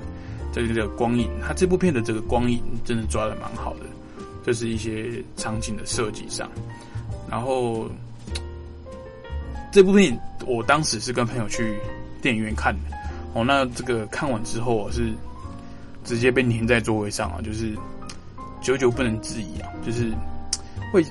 [0.53, 3.81] 这个这个光影，他这部片的这个光影真的抓的蛮好的，
[4.47, 6.49] 就是一些场景的设计上。
[7.29, 7.91] 然后
[9.73, 11.77] 这部片我当时是跟朋友去
[12.23, 12.97] 电影院看的，
[13.33, 15.13] 哦，那这个看完之后我是
[16.05, 17.75] 直接被粘在座位上啊，就是
[18.65, 20.11] 久久不能自已啊，就是
[20.91, 21.05] 会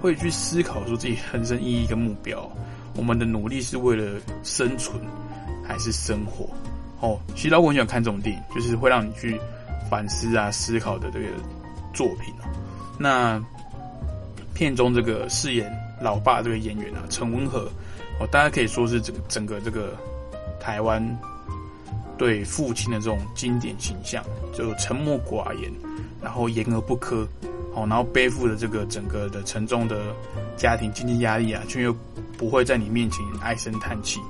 [0.00, 2.48] 会去思考说自己人生意义跟目标，
[2.94, 4.96] 我们的努力是为了生存
[5.66, 6.48] 还是生活？
[7.00, 9.38] 哦，其实老我很喜欢看这种电影，就是会让你去
[9.90, 11.26] 反思啊、思考的这个
[11.92, 12.46] 作品哦。
[13.00, 13.42] 那
[14.54, 15.68] 片中这个饰演
[16.00, 17.68] 老爸这个演员啊，陈文和
[18.20, 19.92] 哦，大家可以说是整整个这个
[20.60, 21.02] 台湾
[22.18, 25.70] 对父亲的这种经典形象，就沉默寡言，
[26.22, 27.26] 然后言而不苛，
[27.74, 30.00] 好，然后背负着这个整个的沉重的
[30.56, 31.94] 家庭经济压力啊，却又
[32.38, 34.20] 不会在你面前唉声叹气。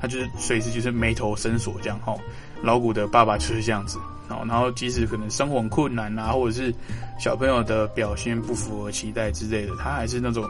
[0.00, 2.16] 他就是随时就是眉头深锁这样哈，
[2.60, 4.44] 老谷的爸爸就是这样子哦。
[4.48, 6.74] 然后即使可能生活很困难啊，或者是
[7.20, 10.44] 小朋友的表现不符合期待之类的，他还是那种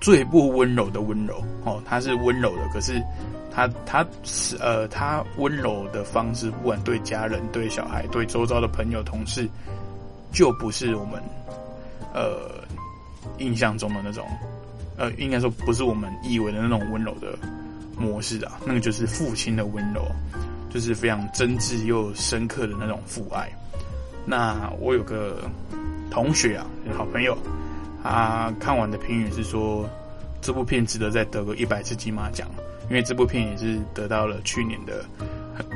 [0.00, 1.82] 最不温柔的温柔哦。
[1.84, 3.02] 他是温柔的，可是
[3.56, 9.48] 他他是呃，他温柔的方式，不管对家人、对小孩、对周遭的朋友、同事，
[10.30, 11.22] 就不是我们
[12.12, 12.62] 呃
[13.38, 14.28] 印象中的那种
[14.98, 17.36] 呃，应该说不是我们以为的那种温柔的。
[17.98, 20.02] 模式啊，那个就是父亲的温柔，
[20.68, 23.50] 就是非常真挚又深刻的那种父爱。
[24.26, 25.50] 那我有个
[26.10, 27.34] 同学啊，好朋友，
[28.02, 29.88] 他看完的评语是说，
[30.42, 32.46] 这部片值得再得个一百次金马奖，
[32.88, 35.04] 因为这部片也是得到了去年的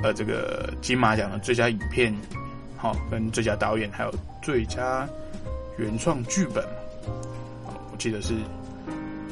[0.03, 2.15] 呃这个金马奖的最佳影片，
[2.77, 5.09] 好跟最佳导演还有最佳
[5.79, 6.65] 原创剧本，
[7.93, 8.35] 我记得是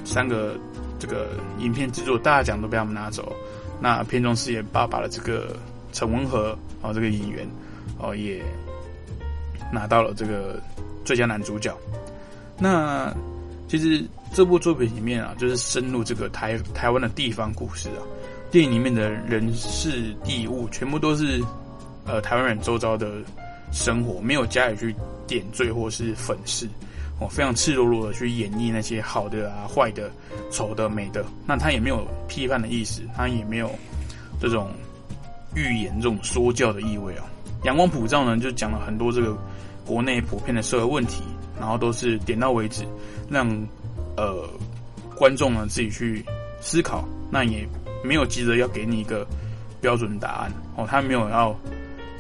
[0.05, 0.57] 三个。
[1.01, 1.29] 这个
[1.61, 3.33] 影片制作大奖都被他们拿走，
[3.81, 5.57] 那片中饰演爸爸的这个
[5.93, 7.49] 陈文和哦，这个演员
[8.01, 8.43] 哦也
[9.73, 10.61] 拿到了这个
[11.05, 11.73] 最佳男主角。
[12.59, 13.15] 那
[13.69, 18.03] 其实这部作品里面啊，就是深入这个台台湾的地方故事啊，
[18.51, 21.43] 电影里面的人事地物全部都是
[22.05, 23.11] 呃台湾人周遭的
[23.73, 24.95] 生活，没有加以去
[25.27, 26.69] 点缀或是粉饰。
[27.21, 30.09] 哦，非常赤裸裸的去演绎那些好的啊、坏的、
[30.53, 33.69] 丑的、美的，那他也没有批判的意思，他也没有
[34.41, 34.71] 这种
[35.57, 37.25] 预言、这种说教的意味啊。
[37.65, 39.37] 阳光普照呢，就讲了很多这个
[39.85, 41.25] 国内普遍的社会问题，
[41.59, 42.85] 然后都是点到为止，
[43.29, 43.49] 让
[44.19, 44.51] 呃
[45.15, 46.25] 观众呢自己去
[46.61, 47.67] 思考，那也
[48.03, 49.25] 没有急着要给你一个
[49.81, 51.57] 标准答案哦，他没有要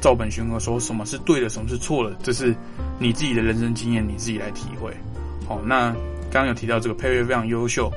[0.01, 2.55] 照本宣科说什么是对的，什么是错的，这是
[3.01, 4.97] 你自己的人生经验，你自己来体会。
[5.47, 5.91] 好，那
[6.31, 7.89] 刚刚有提到这个配乐非常优秀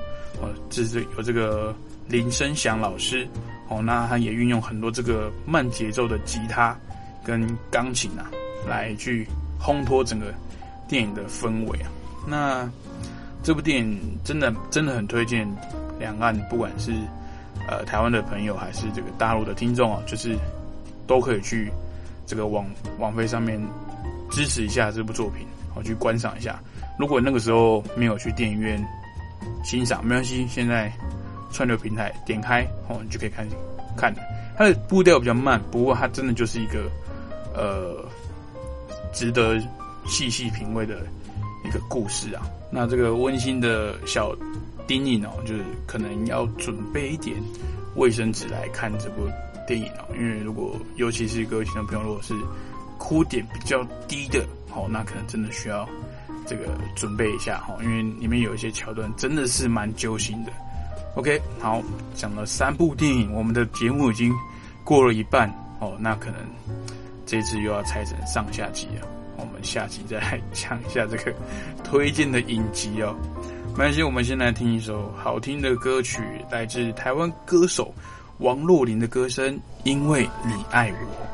[0.41, 1.75] 哦，这是有这个
[2.07, 3.27] 林声祥老师
[3.69, 6.75] 哦，那他也运用很多这个慢节奏的吉他
[7.23, 8.25] 跟钢琴啊，
[8.67, 9.27] 来去
[9.59, 10.33] 烘托整个
[10.87, 11.91] 电影的氛围啊。
[12.27, 12.69] 那
[13.43, 15.47] 这部电影真的真的很推荐
[15.99, 16.91] 两岸，不管是
[17.67, 20.37] 呃台湾的朋友还是这个大陆的听众啊，就是
[21.07, 21.71] 都可以去
[22.25, 22.65] 这个网
[22.99, 23.59] 网飞上面
[24.29, 26.59] 支持一下这部作品，好去观赏一下。
[26.99, 28.83] 如果那个时候没有去电影院
[29.63, 30.91] 欣赏，没关系，现在
[31.51, 33.47] 串流平台点开哦，你就可以看
[33.97, 34.13] 看。
[34.55, 36.83] 它的步调比较慢，不过它真的就是一个
[37.55, 38.05] 呃
[39.11, 39.59] 值得
[40.05, 41.07] 细细品味的
[41.65, 42.45] 一个故事啊。
[42.71, 44.35] 那这个温馨的小
[44.87, 47.35] 叮咛哦，就是可能要准备一点
[47.95, 49.27] 卫生纸来看这部
[49.67, 52.33] 电影哦，因为如果尤其是各位听众朋友，如果是
[52.97, 55.87] 哭点比较低的，好，那可能真的需要。
[56.47, 60.51] 这个准备一下哈，因为里面有一些桥段真的是蛮揪心的。
[61.15, 61.81] OK，好，
[62.15, 64.33] 讲了三部电影，我们的节目已经
[64.83, 65.47] 过了一半
[65.79, 66.39] 哦，那可能
[67.27, 69.07] 这次又要拆成上下集了。
[69.41, 71.33] 我们下期再来讲一下这个
[71.83, 73.15] 推荐的影集哦。
[73.71, 77.93] 没关系，我们先来听一首好听的歌曲，来自台湾歌手
[78.37, 81.25] 王若琳的歌声，《因为你爱我》。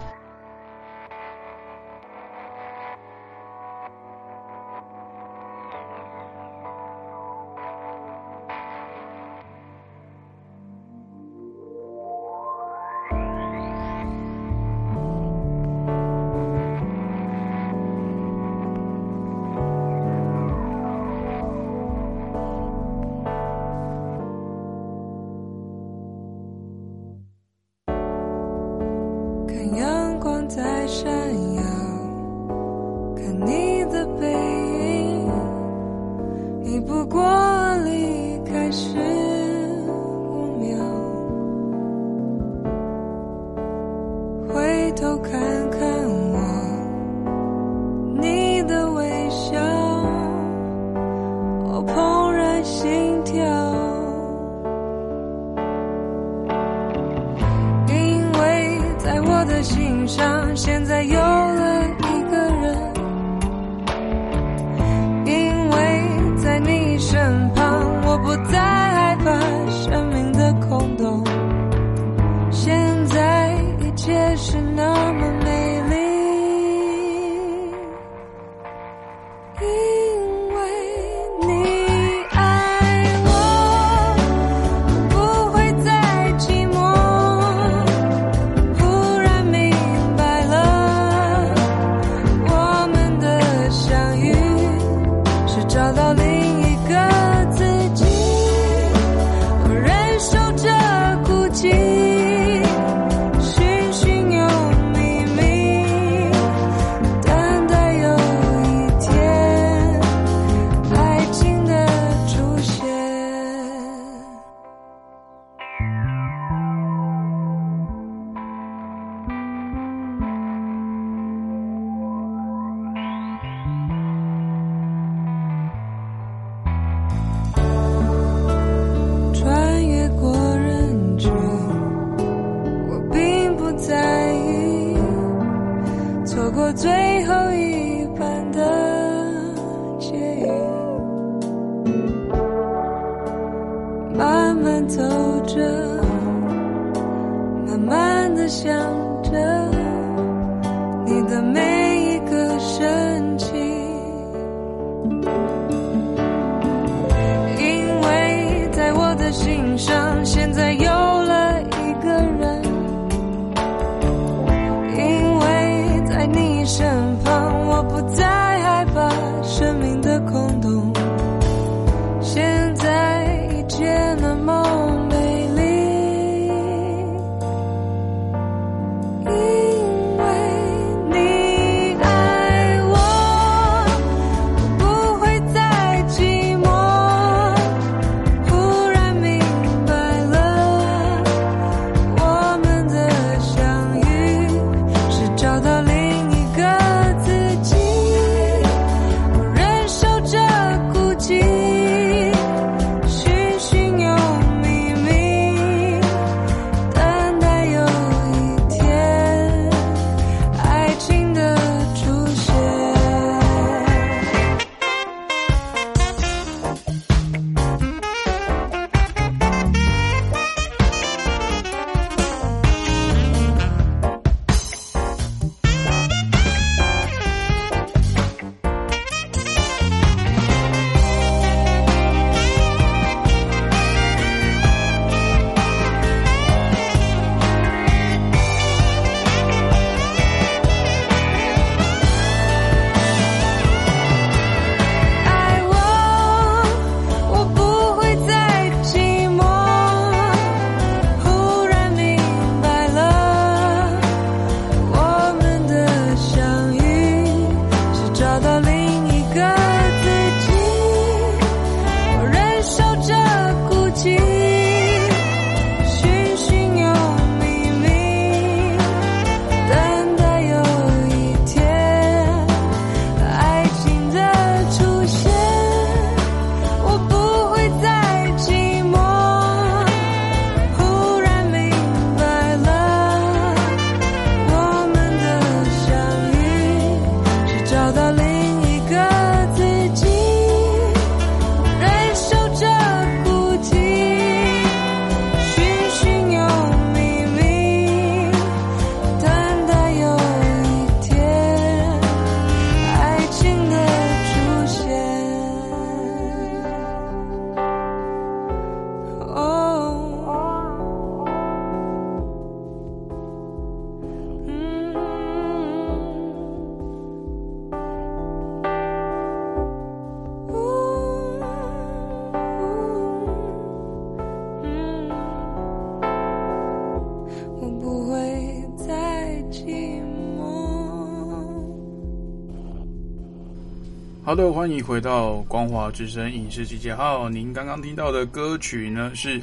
[334.38, 337.28] 的，欢迎回到光华之声影视集结号。
[337.28, 339.42] 您刚刚听到的歌曲呢，是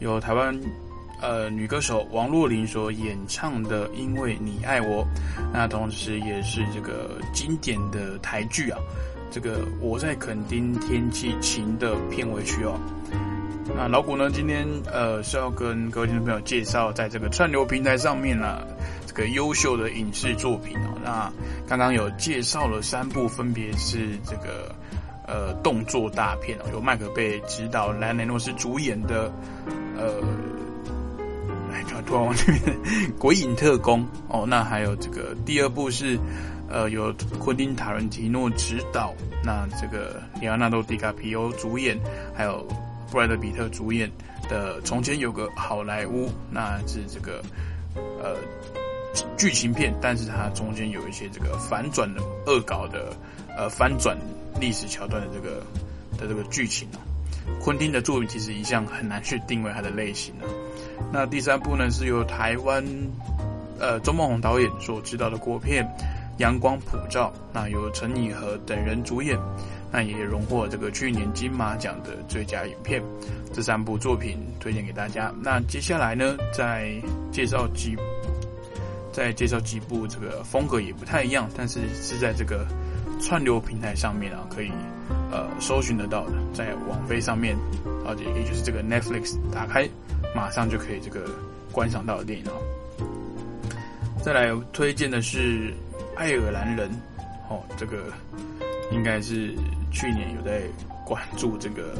[0.00, 0.54] 由台湾
[1.22, 5.02] 呃女歌手王若琳所演唱的《因为你爱我》，
[5.50, 8.78] 那同时也是这个经典的台剧啊，
[9.30, 12.78] 这个我在垦丁天气晴的片尾曲哦。
[13.74, 18.58] 那老谷呢，今天呃是要跟各位听众朋友介绍，在这个串流平台上面呢。
[19.14, 21.32] 个优秀的影视作品哦，那
[21.68, 24.74] 刚刚有介绍了三部，分别是这个
[25.26, 29.32] 呃动作大片哦，由麦克贝执导，莱雷诺斯主演的
[29.96, 30.20] 呃，
[31.72, 32.42] 哎，突然忘记
[33.18, 36.18] 《鬼影特工》哦，那还有这个第二部是
[36.68, 41.96] 呃由昆汀塔伦提诺执导，那这个里奥纳多迪卡皮欧主演，
[42.34, 42.66] 还有
[43.12, 44.10] 布莱德比特主演
[44.48, 47.40] 的《从前有个好莱坞》，那是这个
[47.94, 48.36] 呃。
[49.36, 53.14] 剧情片，但是它中间有一些这个反转的恶搞的，
[53.56, 54.16] 呃，反转
[54.60, 55.62] 历史桥段的这个
[56.18, 56.98] 的这个剧情啊。
[57.60, 60.48] 昆汀的作品其实一向很难去定位它的类型啊。
[61.12, 62.82] 那第三部呢，是由台湾
[63.78, 65.84] 呃周梦红导演所执导的国片
[66.38, 69.38] 《阳光普照》，那由陈以和等人主演，
[69.92, 73.02] 那也荣获这个去年金马奖的最佳影片。
[73.52, 75.30] 这三部作品推荐给大家。
[75.42, 76.92] 那接下来呢，再
[77.30, 77.94] 介绍几。
[79.14, 82.66] 再介绍几部这个风格也不太一样，但是是在这个
[83.20, 84.72] 串流平台上面啊，可以
[85.30, 87.56] 呃搜寻得到的，在网飞上面，
[88.04, 89.88] 而且也就是这个 Netflix 打开，
[90.34, 91.30] 马上就可以这个
[91.70, 92.58] 观赏到的电影哦。
[94.20, 95.70] 再来推荐的是
[96.16, 96.90] 《爱尔兰人》
[97.48, 98.12] 哦，这个
[98.90, 99.54] 应该是
[99.92, 100.62] 去年有在
[101.04, 101.96] 关注这个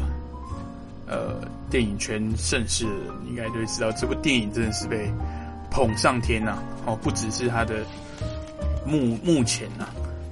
[1.07, 5.09] 呃电影圈盛世的人，应该就会知道这部电影真的是被。
[5.75, 6.57] 捧上天呐！
[6.87, 7.85] 哦，不只是他的
[8.87, 9.89] 幕幕前呐，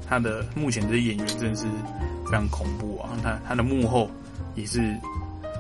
[0.09, 1.65] 他的目前的演员真的是
[2.25, 3.11] 非常恐怖啊！
[3.25, 4.09] 他他的幕后
[4.55, 4.97] 也是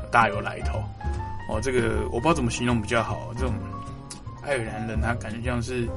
[0.08, 0.78] 大有来头
[1.48, 1.60] 哦。
[1.60, 3.32] 这个我不知道怎么形容比较好。
[3.34, 3.52] 这种
[4.44, 5.88] 爱尔兰人，他感觉像是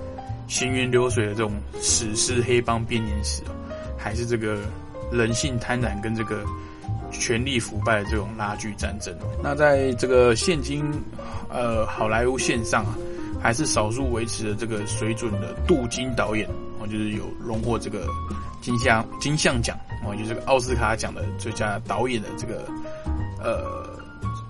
[0.48, 3.54] 行云流水的这种史诗黑帮编年史哦，
[4.00, 4.58] 还是这个
[5.12, 6.44] 人性贪婪跟这个
[7.12, 9.16] 权力腐败的这种拉锯战争。
[9.44, 10.84] 那在这个现今
[11.50, 12.98] 呃好莱坞线上啊。
[13.46, 18.08] 还是少数维持了这个水准的镀金导演哦，就是有荣获这个
[18.60, 22.68] 金像金像奖哦，就这个奥斯卡奖的最佳导演的这个
[23.40, 23.88] 呃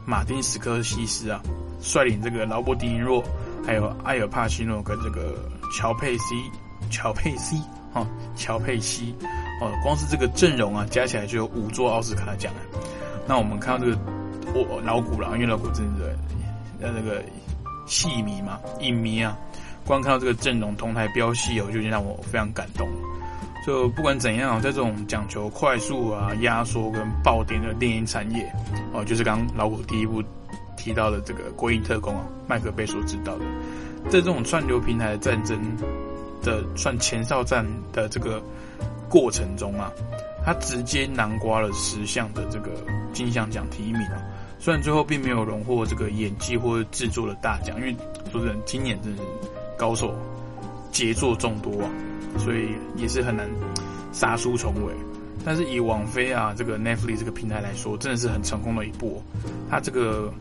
[0.05, 1.41] 马丁斯科西斯啊，
[1.81, 3.21] 率领这个劳勃迪尼洛
[3.65, 5.35] 还有埃尔帕西诺跟这个
[5.73, 6.35] 乔佩西
[6.89, 9.13] 乔佩西哈乔佩西
[9.59, 12.49] 哦，光是这个阵容啊，加起来就有五座奥斯卡奖
[13.27, 13.97] 那我们看到这个
[14.53, 16.17] 我老古了，因为老古真的
[16.79, 17.21] 那那个。
[17.85, 19.37] 戏迷嘛，影迷啊，
[19.85, 22.87] 光看到这个阵容同台飙戏哦，就已经让我非常感动。
[23.65, 28.51] 就不管怎样，在这种讲求快速啊、压缩跟爆点的电影产业
[28.93, 30.23] 哦，就是刚老虎第一部
[30.77, 33.45] 提到的这个《国影特工》啊，麦克贝所知道的，
[34.05, 35.59] 在这种串流平台的战争
[36.43, 38.39] 的算前哨战的这个
[39.09, 39.91] 过程中啊，
[40.45, 42.69] 他直接囊括了十项的这个
[43.13, 44.21] 金像奖提名啊。
[44.65, 47.95] 虽然最后并没有荣获这个演技或者制作的大奖，因为
[48.31, 49.21] 说真的，今年真是
[49.77, 50.11] 高手
[50.91, 51.89] 杰作众多啊，
[52.39, 53.47] 所以也是很难
[54.11, 54.91] 杀出重围。
[55.45, 59.21] 但是以网飞啊这个 Netflix 这个平台来说，真的是很成功的一部。
[59.69, 60.33] 它这个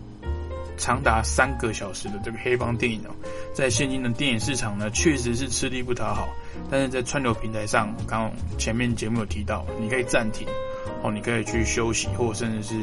[0.79, 3.13] 长达三个小时的这个黑帮电影哦，
[3.53, 6.27] 在现今的电影市场呢，确实是吃力不讨好。
[6.71, 10.49] 但是在串流平台上，刚前面节目有提到，你可以暂停
[11.05, 12.75] 哦，你可以去休息，或者甚至是。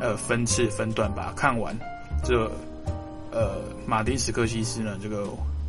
[0.00, 1.74] 呃，分次分段把它看完。
[2.24, 2.50] 这
[3.30, 5.26] 呃，马丁斯科西斯呢，这个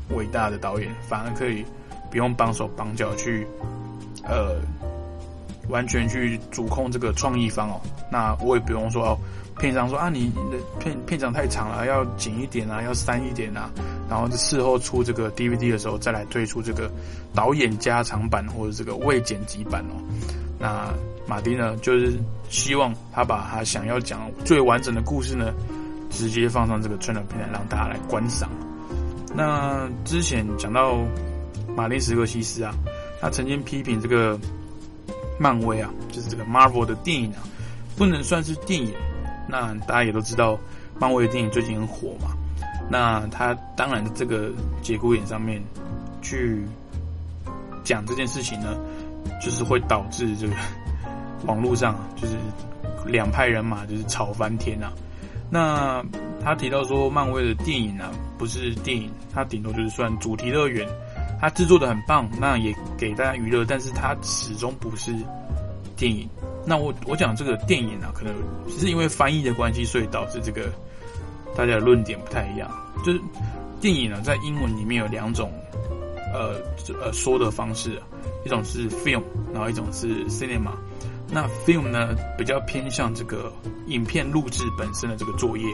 [0.09, 1.63] 伟大的导演，反而可以
[2.09, 3.45] 不用绑手绑脚去，
[4.23, 4.55] 呃，
[5.69, 7.79] 完全去主控这个创意方哦。
[8.11, 9.17] 那我也不用说哦，
[9.59, 13.69] 片商说啊，你的片片长太长了，要紧一点啊，要删一点啊。
[14.09, 16.91] 然后事后出这个 DVD 的时候，再来推出这个
[17.33, 20.01] 导演加长版或者这个未剪辑版哦。
[20.65, 20.91] 那
[21.27, 25.53] 马丁呢，就是希望他把他想要讲最完整的故事呢，
[26.09, 28.49] 直接放上这个串流平台，让大家来观赏。
[29.35, 30.97] 那之前讲到
[31.75, 32.73] 马丁·斯科西斯啊，
[33.21, 34.39] 他曾经批评这个
[35.39, 37.45] 漫威啊，就是这个 Marvel 的电影啊，
[37.95, 38.91] 不能算是电影。
[39.47, 40.57] 那大家也都知道，
[40.99, 42.31] 漫威的电影最近很火嘛。
[42.89, 44.49] 那他当然这个
[44.81, 45.61] 节骨眼上面
[46.23, 46.63] 去
[47.83, 48.75] 讲这件事情呢，
[49.41, 50.53] 就是会导致这个。
[51.45, 52.35] 网络上就是
[53.05, 54.91] 两派人马，就是吵翻天啊。
[55.47, 56.03] 那
[56.43, 60.87] 他提到说，漫威的电影啊，不是电影，它顶多就是算主题乐园，
[61.39, 65.13] 它制作的很棒，那也给大家娱乐，但是它始终不是
[65.95, 66.27] 电影。
[66.65, 68.33] 那我我讲这个电影啊，可能
[68.67, 70.63] 只是因为翻译的关系，所以导致这个
[71.55, 72.67] 大家的论点不太一样。
[73.05, 73.21] 就是
[73.79, 75.51] 电影呢，在英文里面有两种
[76.35, 76.61] 呃
[77.01, 78.01] 呃说的方式，
[78.45, 79.23] 一种是 film，
[79.53, 80.71] 然后一种是 cinema。
[81.27, 83.51] 那 film 呢比较偏向这个
[83.87, 85.65] 影片录制本身的这个作业，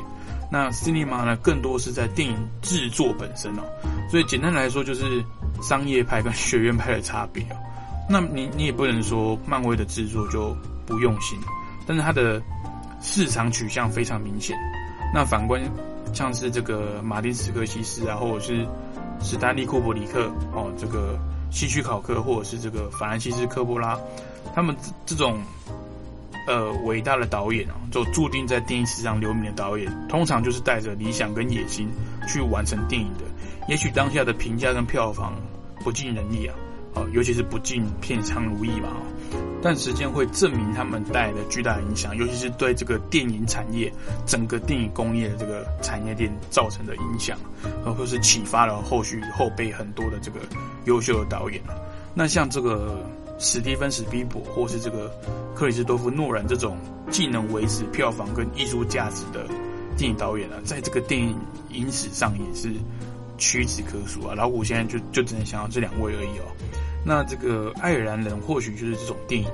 [0.50, 3.64] 那 cinema 呢更多是在电影制作本身哦。
[4.10, 5.24] 所以简单来说，就是
[5.62, 7.46] 商业派跟学院派的差别。
[8.10, 10.56] 那你你也不能说漫威的制作就
[10.86, 11.38] 不用心，
[11.86, 12.42] 但是它的
[13.02, 14.58] 市场取向非常明显。
[15.14, 15.62] 那反观
[16.14, 18.66] 像是这个马丁斯科西斯啊，或者是
[19.24, 21.18] 史丹利库伯里克哦，这个
[21.52, 23.98] 希区考克，或者是这个法兰西斯科波拉，
[24.54, 25.42] 他们这种
[26.48, 31.88] 呃伟大的导演啊，就注定在电影史上留名的导演，通常就是带着理想跟野心
[32.28, 33.24] 去完成电影的。
[33.68, 35.36] 也许当下的评价跟票房
[35.84, 36.56] 不尽人意啊。
[36.94, 38.90] 哦，尤其是不尽片商如意嘛，
[39.64, 43.92] 但时间会证明他们带来的巨大影响，尤其是对这个电影产业、
[44.26, 47.38] 整个电影工业的这个产业链造成的影响，
[47.86, 50.40] 呃，或是启发了后续后辈很多的这个
[50.86, 51.62] 优秀的导演
[52.14, 53.06] 那像这个
[53.38, 55.14] 史蒂芬史皮伯，或是这个
[55.56, 56.78] 克里斯多夫诺兰这种
[57.10, 59.48] 既能维持票房跟艺术价值的
[59.96, 61.38] 电影导演呢，在这个电影
[61.70, 62.74] 影史上也是
[63.38, 64.34] 屈指可数啊。
[64.36, 66.46] 老古现在就就只能想到这两位而已哦。
[67.04, 69.48] 那这个爱尔兰人或许就是这种电影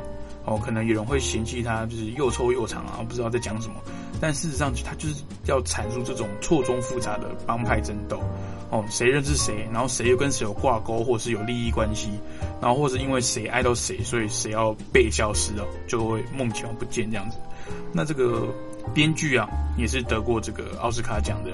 [0.45, 3.75] 哦，可能有人会嫌弃它就是又臭又长啊，不知道在讲什么。
[4.19, 8.19] 但事实上，它就是要阐述这种错综复杂的帮派争斗
[8.71, 12.09] 哦，谁认识谁，然后谁又跟谁有挂钩，或是有利益关系，
[12.61, 17.37] 然后或是因为谁爱到谁，所以谁要被消失哦，就会莫名其妙不见这样子。
[17.93, 18.47] 那这个
[18.93, 21.51] 编剧啊，也是得过这个奥斯卡奖的。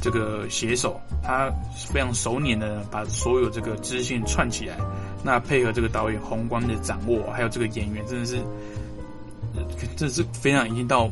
[0.00, 1.50] 这个写手他
[1.88, 4.76] 非常熟练的把所有这个支线串起来，
[5.24, 8.36] 那配合这个导演宏观的掌握，还有这个演员真的是，
[9.96, 11.10] 真的是非常已经到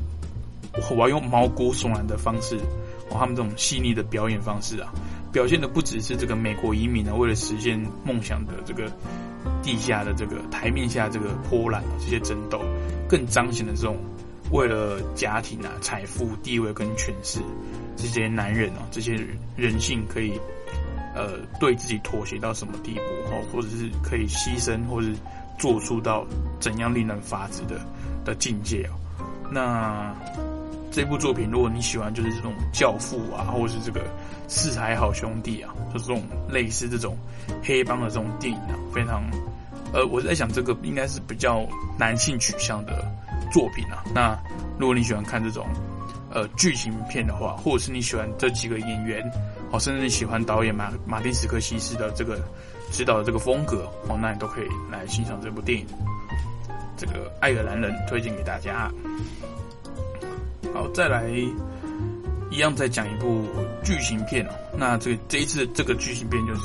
[0.91, 2.57] 我要用毛骨悚然的方式
[3.11, 4.93] 哦，他们这种细腻的表演方式啊，
[5.33, 8.91] 表现的不只是这个美国移民呢为了实现梦想的这个
[9.63, 12.61] 地下的这个台面下这个波澜这些争斗，
[13.09, 13.97] 更彰显了这种
[14.53, 17.41] 为了家庭啊财富地位跟权势。
[17.97, 19.19] 这些男人哦，这些
[19.57, 20.39] 人性可以，
[21.15, 25.09] 呃，对自己妥协到什么地步哦，或者是可以牺牲，或者
[25.59, 26.27] 做出到
[26.61, 27.81] 怎样令人发指的
[28.25, 28.93] 的境界哦。
[29.51, 30.15] 那
[30.93, 34.03] 这部作品，如果你喜欢就是这种教父啊，或者是这个
[34.47, 37.17] 四海好兄弟啊，就是这种类似这种
[37.63, 39.25] 黑帮的这种电影啊，非常，
[39.93, 41.67] 呃，我在想这个应该是比较
[41.99, 43.11] 男性取向的
[43.51, 44.05] 作品啊。
[44.15, 44.39] 那
[44.79, 45.67] 如果你喜欢看这种。
[46.31, 49.23] 呃，剧情片的话，或者是你喜欢这几个演员，
[49.71, 52.41] 哦，甚至你喜欢导演马马丁斯科西斯的这个
[52.91, 55.87] 指导的这个风格，哦，那你都可以来欣赏这部电影。
[56.97, 58.91] 这个爱尔兰人推荐给大家。
[60.75, 61.29] 好，再来
[62.51, 63.45] 一样再讲一部
[63.85, 64.51] 剧情片哦。
[64.77, 66.63] 那这这一次这个剧情片就是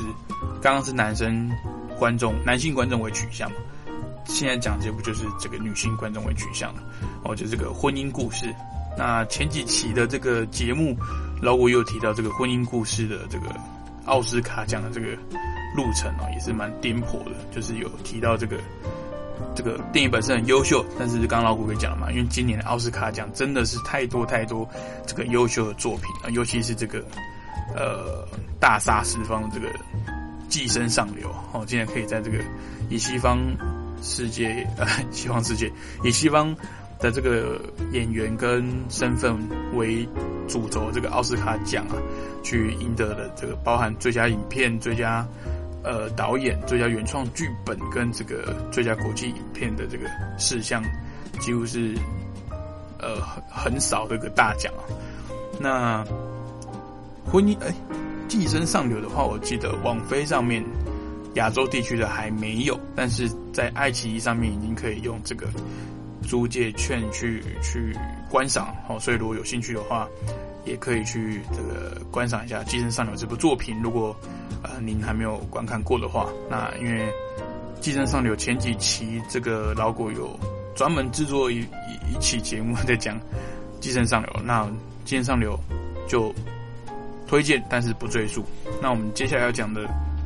[0.60, 1.50] 刚刚是男生
[1.98, 3.50] 观众、男性观众为取向，
[4.24, 6.82] 现在讲这部就是这个女性观众为取向的，
[7.24, 8.52] 哦，就这个婚姻故事。
[8.96, 10.96] 那前几期的这个节目，
[11.40, 13.46] 老古又提到这个婚姻故事的这个
[14.04, 15.08] 奥斯卡奖的这个
[15.74, 17.30] 路程哦，也是蛮颠簸的。
[17.50, 18.58] 就是有提到这个
[19.54, 24.68] 这个电影本身很优秀，但是刚老古也讲了嘛，因为今年的奥斯卡奖真的是太多太多
[25.06, 27.02] 这个优秀的作品啊，尤其是这个
[27.74, 28.28] 呃
[28.60, 29.68] 大杀四方这个
[30.48, 32.38] 寄生上流哦，竟然可以在这个
[32.90, 33.38] 以西方
[34.02, 35.72] 世界呃 西方世界
[36.04, 36.54] 以西方。
[37.02, 39.36] 的这个演员跟身份
[39.74, 40.08] 为
[40.48, 41.98] 主轴，这个奥斯卡奖啊，
[42.44, 45.26] 去赢得的这个包含最佳影片、最佳
[45.82, 50.06] 呃导演、最佳原创剧本跟这个最佳国际影片的这个
[50.38, 50.80] 事项，
[51.40, 51.92] 几乎是
[53.00, 53.42] 呃很
[53.72, 54.86] 很少的一个大奖啊。
[55.60, 56.04] 那
[57.26, 57.74] 婚姻哎，
[58.28, 60.64] 寄生上流的话，我记得网飞上面
[61.34, 65.48] 亚洲地区的还没有，但是在爱奇艺上面已经可以用这个。
[66.22, 67.96] 租借券去去
[68.30, 70.08] 观赏，哦，所以如果有兴趣的话，
[70.64, 73.80] 也可以去这个观赏一下《寄生上流》这部作品。
[73.82, 74.16] 如果
[74.62, 77.06] 呃您还没有观看过的话，那因为
[77.80, 80.38] 《寄生上流》前几期这个老果有
[80.74, 83.18] 专门制作一一一期节目在讲
[83.80, 84.62] 《寄生上流》，那
[85.04, 85.58] 《寄生上流》
[86.10, 86.32] 就
[87.26, 88.44] 推荐，但是不赘述。
[88.80, 89.84] 那我们接下来要讲的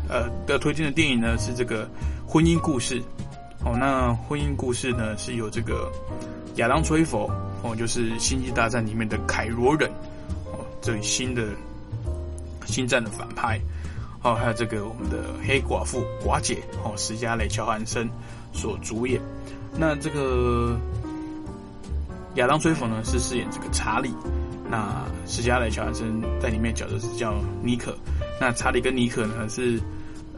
[0.08, 1.86] 呃要推荐的电影呢是这个
[2.26, 3.00] 《婚姻故事》。
[3.66, 5.90] 哦，那婚姻故事呢是有这个
[6.54, 7.28] 亚当·崔佛
[7.64, 9.90] 哦，就是《星际大战》里面的凯罗人
[10.44, 11.48] 哦，这新的
[12.64, 13.60] 星战的反派
[14.22, 18.08] 哦，还有这个我们的黑寡妇寡姐哦，史嘉蕾·乔汉森
[18.52, 19.20] 所主演。
[19.76, 20.78] 那这个
[22.36, 24.14] 亚当·崔佛呢是饰演这个查理，
[24.70, 27.98] 那史嘉蕾·乔安森在里面角色是叫尼可。
[28.40, 29.80] 那查理跟尼可呢是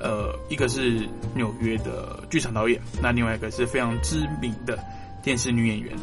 [0.01, 4.79] 呃一个是纽约的剧场导演，那另外一个是非常知名的
[5.23, 5.97] 电视女演员。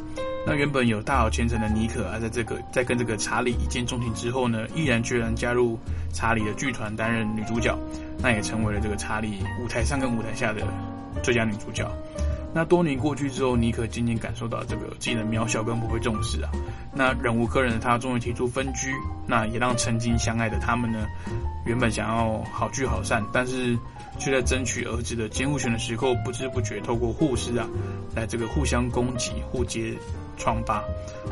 [0.48, 5.80] 那原本有大好前程的妮可啊，在这个在跟这个查理一见钟情之后呢，毅然决然加入
[6.14, 7.76] 查理的剧团担任女主角，
[8.20, 10.62] 那也成为了这个查理舞台上跟舞台下的
[11.24, 11.90] 最佳女主角。
[12.56, 16.50] 那多年过去之后，尼可渐渐感受到这个自己的渺小跟不被重视啊。
[16.94, 18.94] 那忍无可忍的他，终于提出分居。
[19.28, 21.06] 那也让曾经相爱的他们呢，
[21.66, 23.78] 原本想要好聚好散，但是
[24.18, 27.68] 却在争取儿子的监护权的时候，不知不觉透过护士啊，
[28.16, 29.94] 来这个互相攻击、互揭
[30.38, 30.82] 疮疤。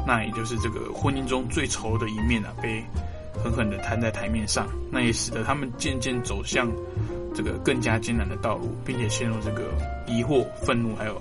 [0.05, 2.83] 那也就是这个婚姻中最丑的一面啊，被
[3.41, 4.67] 狠狠的摊在台面上。
[4.91, 6.69] 那也使得他们渐渐走向。
[7.35, 9.63] 这个更加艰难的道路，并且陷入这个
[10.05, 11.19] 疑惑、愤怒还有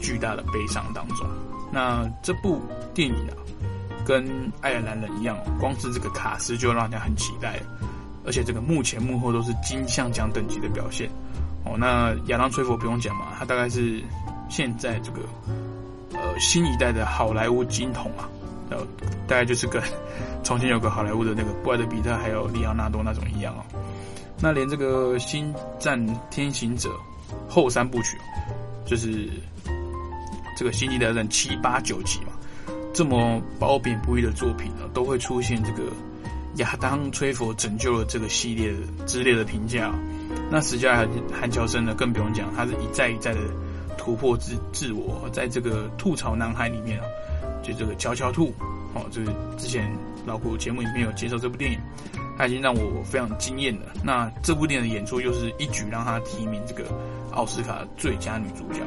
[0.00, 1.26] 巨大的悲伤当中。
[1.70, 2.62] 那这部
[2.94, 3.36] 电影啊，
[4.06, 4.24] 跟
[4.62, 7.60] 《爱尔兰人》一样，光是这个卡斯就让人家很期待，
[8.24, 11.10] 而且这个幕前幕后都是金像奖等级的表现
[11.66, 11.76] 哦。
[11.76, 14.02] 那亚当·崔佛不用讲嘛，他大概是
[14.48, 15.20] 现在这个
[16.14, 18.26] 呃新一代的好莱坞金童啊，
[18.70, 18.78] 呃，
[19.26, 19.82] 大概就是跟
[20.42, 23.64] 从前有个好莱坞的那个布莱德·比特还有里奥纳多那种一样哦。
[24.40, 25.98] 那连这个《星战
[26.30, 26.88] 天行者》
[27.48, 28.16] 后三部曲，
[28.86, 29.28] 就是
[30.56, 32.32] 这个《星际大战》七八九集嘛，
[32.94, 35.82] 这么褒贬不一的作品呢，都会出现这个
[36.56, 38.72] 亚当·崔佛拯救了这个系列
[39.06, 39.92] 之列的评价。
[40.50, 43.40] 那史嘉韩韩乔生呢，更不用讲，他是一再一再的
[43.98, 47.04] 突破自自我，在这个吐槽男孩里面啊，
[47.62, 48.52] 就这个悄悄兔
[48.94, 49.90] 哦，就是之前
[50.26, 51.78] 老古节目里面有介绍这部电影。
[52.36, 53.92] 他已经让我非常惊艳了。
[54.02, 56.86] 那这部电影的演出又是一举让他提名这个
[57.32, 58.80] 奥斯卡最佳女主角。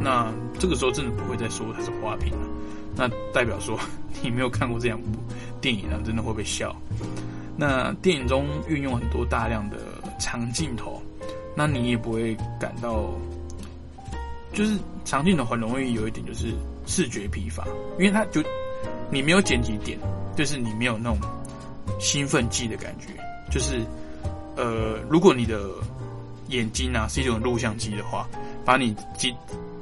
[0.00, 2.48] 那这个时候真的不会再说她是花瓶了。
[2.96, 3.78] 那代表说
[4.24, 5.06] 你没有看过这两部
[5.60, 6.74] 电影啊，真的会被笑。
[7.56, 9.76] 那电影中运用很多大量的
[10.18, 11.00] 长镜头，
[11.54, 13.08] 那你也不会感到，
[14.52, 16.52] 就是长镜头很容易有一点就是
[16.86, 17.66] 视觉疲乏，
[17.98, 18.42] 因为它就
[19.10, 19.98] 你没有剪辑点，
[20.36, 21.18] 就是你没有那种。
[21.98, 23.06] 兴奋剂的感觉，
[23.50, 23.80] 就是，
[24.56, 25.70] 呃，如果你的
[26.48, 28.28] 眼睛啊是一种录像机的话，
[28.66, 29.34] 把你今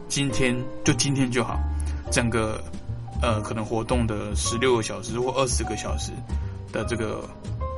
[0.07, 1.59] 今天就今天就好，
[2.13, 2.63] 整个
[3.21, 6.13] 呃可能活动的十六个小时或二十个小时
[6.71, 7.29] 的这个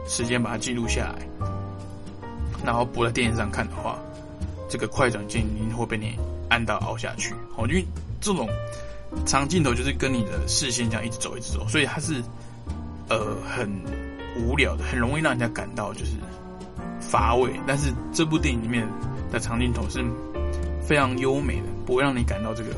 [0.07, 1.49] 时间把它记录下来，
[2.63, 3.99] 然后播在电视上看的话，
[4.69, 6.19] 这个快转键一定会被你
[6.51, 7.33] 按到凹下去。
[7.57, 7.87] 哦，因为
[8.21, 8.47] 这种
[9.25, 12.23] 长镜头就是跟你的视线这样一直走一直走，所以它是
[13.09, 13.71] 呃很。
[14.39, 16.13] 无聊的，很容易让人家感到就是
[17.01, 17.59] 乏味。
[17.67, 18.87] 但是这部电影里面
[19.33, 20.05] 的长镜头是
[20.87, 22.69] 非常优美的，不会让你感到这个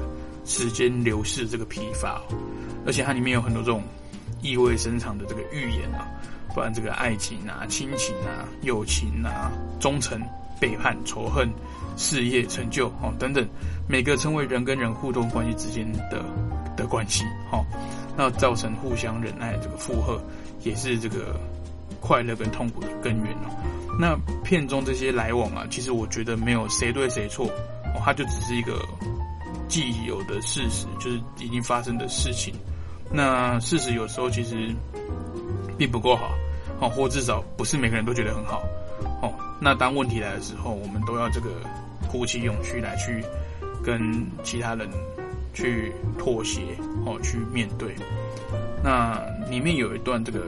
[0.45, 2.23] 时间流逝这个疲乏。
[2.87, 3.83] 而且它里面有很多这种
[4.41, 6.07] 意味深长的这个预言啊，
[6.47, 10.23] 不管这个爱情啊、亲情啊、友情啊、忠诚、
[10.61, 11.51] 背叛、仇恨、
[11.99, 13.47] 事业成就哦等等，
[13.87, 16.25] 每个称为人跟人互动关系之间的
[16.75, 17.63] 的关系，哦，
[18.17, 20.19] 那造成互相忍耐这个负荷。
[20.65, 21.39] 也是这个
[22.01, 23.97] 快乐跟痛苦的根源哦。
[23.97, 27.47] 那片中这些来往啊，其实我觉得没有谁对谁错
[27.95, 28.85] 哦，它就只是一个
[29.69, 32.53] 既有的事实，就是已经发生的事情。
[33.09, 34.75] 那事实有时候其实
[35.79, 36.33] 并不够好
[36.81, 38.65] 哦，或至少不是每个人都觉得很好
[39.23, 39.33] 哦。
[39.61, 41.51] 那当问题来的时候，我们都要这个
[42.11, 43.23] 鼓起勇气来去
[43.85, 44.89] 跟其他人
[45.55, 46.61] 去妥协
[47.07, 47.95] 哦，去面对。
[48.83, 50.41] 那里面有一段这个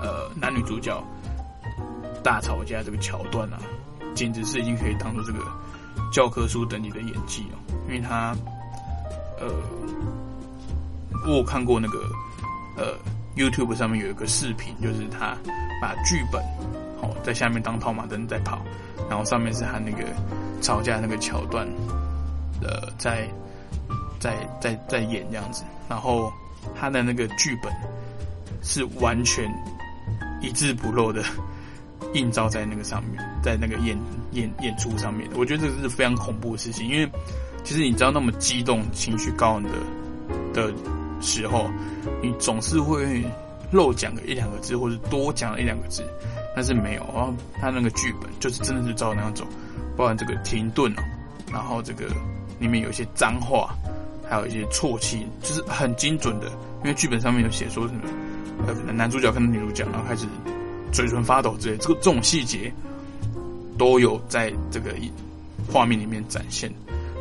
[0.00, 1.02] 呃男女主角
[2.22, 3.58] 大吵架这个桥段啊，
[4.14, 5.40] 简直是已经可以当做这个
[6.12, 7.58] 教科书等级的演技哦。
[7.86, 8.36] 因为他
[9.40, 9.48] 呃，
[11.26, 11.98] 我看过那个
[12.76, 12.96] 呃
[13.36, 15.36] YouTube 上面有一个视频，就是他
[15.80, 16.42] 把剧本
[17.02, 18.62] 哦在下面当跑马灯在跑，
[19.10, 20.04] 然后上面是他那个
[20.62, 21.68] 吵架那个桥段
[22.62, 23.28] 呃在
[24.18, 26.32] 在在在演这样子，然后。
[26.76, 27.72] 他的那个剧本
[28.62, 29.52] 是完全
[30.40, 31.20] 一字不漏的
[32.14, 33.98] 映照在那个上面，在那个演
[34.30, 35.28] 演演出上面。
[35.34, 37.10] 我觉得这是非常恐怖的事情，因为
[37.64, 39.70] 其实你知道，那么激动、情绪高昂的
[40.54, 40.72] 的
[41.20, 41.68] 时候，
[42.22, 43.24] 你总是会
[43.72, 46.04] 漏讲个一两个字，或者多讲一两个字，
[46.54, 47.02] 但是没有。
[47.02, 49.46] 哦他那个剧本就是真的是照那样走，
[49.96, 51.02] 包含这个停顿哦，
[51.52, 52.06] 然后这个
[52.58, 53.74] 里面有一些脏话。
[54.30, 56.46] 还有一些错气，就是很精准的，
[56.82, 58.00] 因为剧本上面有写说什么，
[58.66, 60.26] 呃，男主角看到女主角，然后开始
[60.90, 62.72] 嘴唇发抖之类，这个这种细节
[63.76, 64.94] 都有在这个
[65.70, 66.72] 画面里面展现。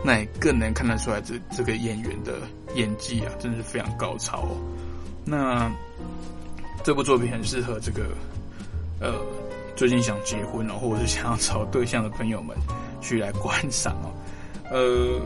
[0.06, 2.40] 那也更能看得出来这这个演员的
[2.76, 4.56] 演技啊，真的是非常高超哦。
[5.26, 5.70] 那
[6.86, 8.06] 这部作品很适合这个
[9.02, 9.14] 呃
[9.76, 12.56] 最近想结婚哦，或者是想要找对象的朋友们
[13.02, 14.14] 去来观赏哦。
[14.70, 15.20] 呃，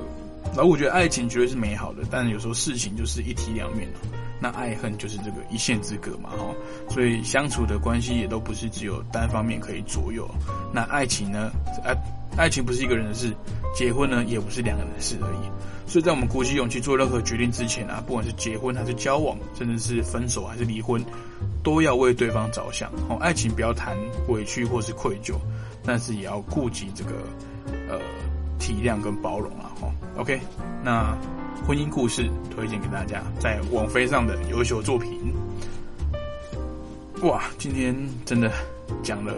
[0.55, 4.07] 然后我觉得爱情绝对是美好的，但有时候事情就是一体两面哦。
[4.39, 6.53] 那爱恨就是这个一线之隔嘛，哈，
[6.89, 10.29] 所以相处的关系也都不是只有单方面可以左右。
[10.73, 11.51] 那爱情呢？
[11.83, 11.95] 爱
[12.37, 13.33] 爱情不是一个人的事，
[13.73, 15.49] 结婚呢也不是两个人的事而已。
[15.87, 21.03] 所以在我们鼓起勇气做任何决定之前啊，不管是结婚还是交往，甚至是分手还是离婚，
[21.63, 22.91] 都要为对方着想。
[23.07, 23.95] 哦，爱情不要谈
[24.27, 25.35] 委屈或是愧疚，
[25.85, 27.11] 但是也要顾及这个
[27.87, 27.99] 呃
[28.59, 29.71] 体谅跟包容啊。
[29.79, 30.41] 哈，OK，
[30.83, 31.17] 那。
[31.63, 35.33] 婚姻故事推荐给大家，在网飞上的优秀作品。
[37.23, 38.51] 哇，今天真的
[39.01, 39.33] 讲了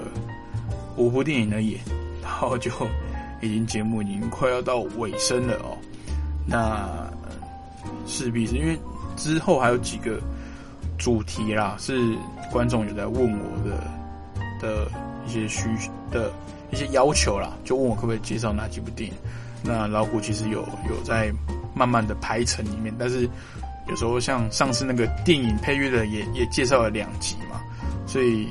[0.97, 1.77] 五部电影而已，
[2.21, 2.69] 然后就
[3.41, 5.77] 已经节目已经快要到尾声了哦。
[6.45, 6.89] 那
[8.05, 8.77] 势必是因为
[9.15, 10.19] 之后还有几个
[10.97, 12.13] 主题啦，是
[12.51, 13.77] 观众有在问我的
[14.59, 14.91] 的
[15.25, 15.69] 一些需
[16.11, 16.29] 的
[16.71, 19.15] 一些要求啦，就问我可不可以介绍哪几部电影。
[19.63, 20.59] 那老虎其实有
[20.89, 21.31] 有在。
[21.77, 23.29] 慢慢的排成里面，但是
[23.87, 27.61] 有时候像上次那个电影配乐的也也介绍了两集嘛，
[28.07, 28.47] 所以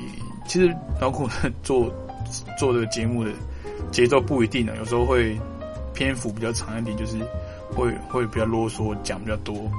[0.47, 1.29] 其实老苦
[1.61, 1.93] 做
[2.57, 3.31] 做这个节目的
[3.91, 5.37] 节奏不一定呢，有时候会
[5.93, 7.17] 篇幅比较长一点，就是
[7.75, 9.69] 会会比较啰嗦讲比较多，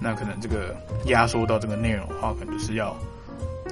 [0.00, 0.74] 那可能这个
[1.06, 2.96] 压缩到这个内容的话，可能就是要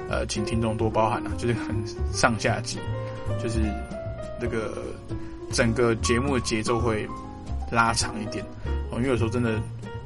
[0.09, 1.75] 呃请听众多包涵啊，就是很
[2.13, 2.77] 上下集，
[3.41, 3.59] 就是
[4.39, 4.77] 这个
[5.51, 7.07] 整个节目的节奏会
[7.71, 8.45] 拉长一点。
[8.97, 9.59] 因为有时候真的，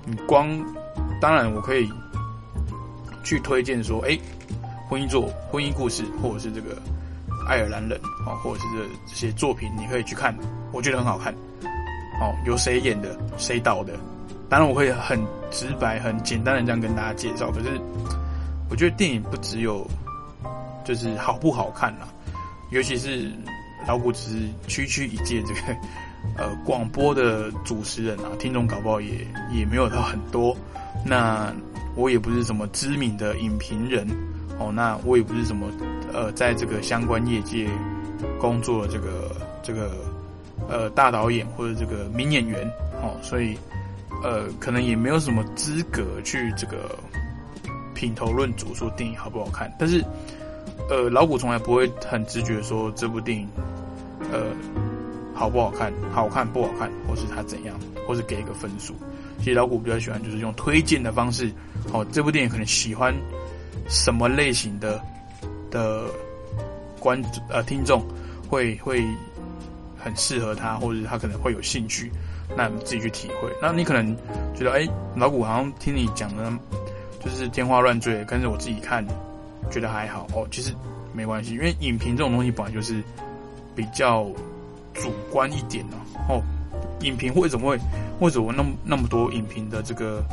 [0.05, 0.47] 你光
[1.19, 1.89] 当然我可以
[3.23, 4.17] 去推荐说，哎，
[4.89, 6.77] 婚姻作、婚姻故事，或者是这个
[7.47, 10.35] 爱尔兰人啊，或者是这这些作品，你可以去看，
[10.71, 11.33] 我觉得很好看。
[12.19, 13.93] 哦，有谁演的，谁导的？
[14.49, 15.19] 当然我会很
[15.51, 17.51] 直白、很简单的这样跟大家介绍。
[17.51, 17.79] 可是
[18.69, 19.85] 我觉得电影不只有
[20.85, 22.07] 就是好不好看啦，
[22.71, 23.31] 尤其是
[23.87, 25.61] 老虎只是区区一届这个。
[26.37, 30.55] 呃，广播的主持人啊，听众搞不好也也没有到很多。
[31.03, 31.51] 那
[31.95, 34.07] 我也不是什么知名的影评人
[34.59, 35.67] 哦，那我也不是什么
[36.13, 37.67] 呃，在这个相关业界
[38.39, 39.91] 工作的这个这个
[40.69, 42.63] 呃大导演或者这个名演员
[43.01, 43.57] 哦，所以
[44.23, 46.97] 呃，可能也没有什么资格去这个
[47.95, 49.71] 品头论足说电影好不好看。
[49.79, 50.03] 但是
[50.89, 53.47] 呃，老古从来不会很直觉说这部电影
[54.31, 54.86] 呃。
[55.37, 55.93] 好不好看？
[56.11, 58.95] 好看不好看，或是他怎样，或是给一个分数。
[59.37, 61.51] 其实老古比较喜欢就是用推荐的方式。
[61.93, 63.15] 哦，这部电影可能喜欢
[63.87, 64.99] 什么类型的
[65.69, 66.05] 的
[66.99, 68.03] 观呃听众
[68.49, 69.05] 会会
[69.95, 72.11] 很适合他，或者他可能会有兴趣，
[72.57, 73.49] 那你自己去体会。
[73.61, 74.17] 那你可能
[74.55, 76.51] 觉得哎，老古好像听你讲的
[77.23, 79.05] 就是天花乱坠，跟着我自己看
[79.69, 80.47] 觉得还好哦。
[80.49, 80.73] 其实
[81.13, 83.03] 没关系，因为影评这种东西本来就是
[83.75, 84.27] 比较。
[85.01, 85.97] 主观一点呢？
[86.29, 86.41] 哦，
[87.01, 87.79] 影评为什么会
[88.19, 90.23] 为什么那么那么多影评的这个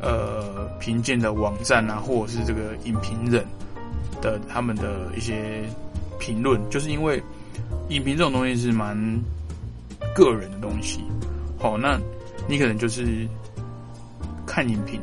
[0.00, 3.44] 呃评鉴的网站啊，或者是这个影评人
[4.22, 5.64] 的他们的一些
[6.18, 7.22] 评论，就是因为
[7.88, 8.96] 影评这种东西是蛮
[10.14, 11.00] 个人的东西。
[11.58, 11.98] 好，那
[12.48, 13.26] 你可能就是
[14.46, 15.00] 看影评、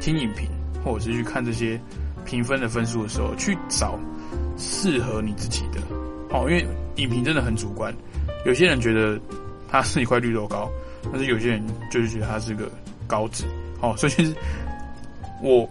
[0.00, 0.48] 听影评，
[0.84, 1.78] 或者是去看这些
[2.24, 3.98] 评分的分数的时候，去找
[4.56, 5.80] 适合你自己的。
[6.30, 7.94] 好，因为影评真的很主观。
[8.44, 9.18] 有些人觉得
[9.68, 10.70] 它是一块绿豆糕，
[11.12, 12.70] 但是有些人就是觉得它是个
[13.06, 13.44] 高脂。
[13.80, 14.34] 哦， 所以其实
[15.42, 15.68] 我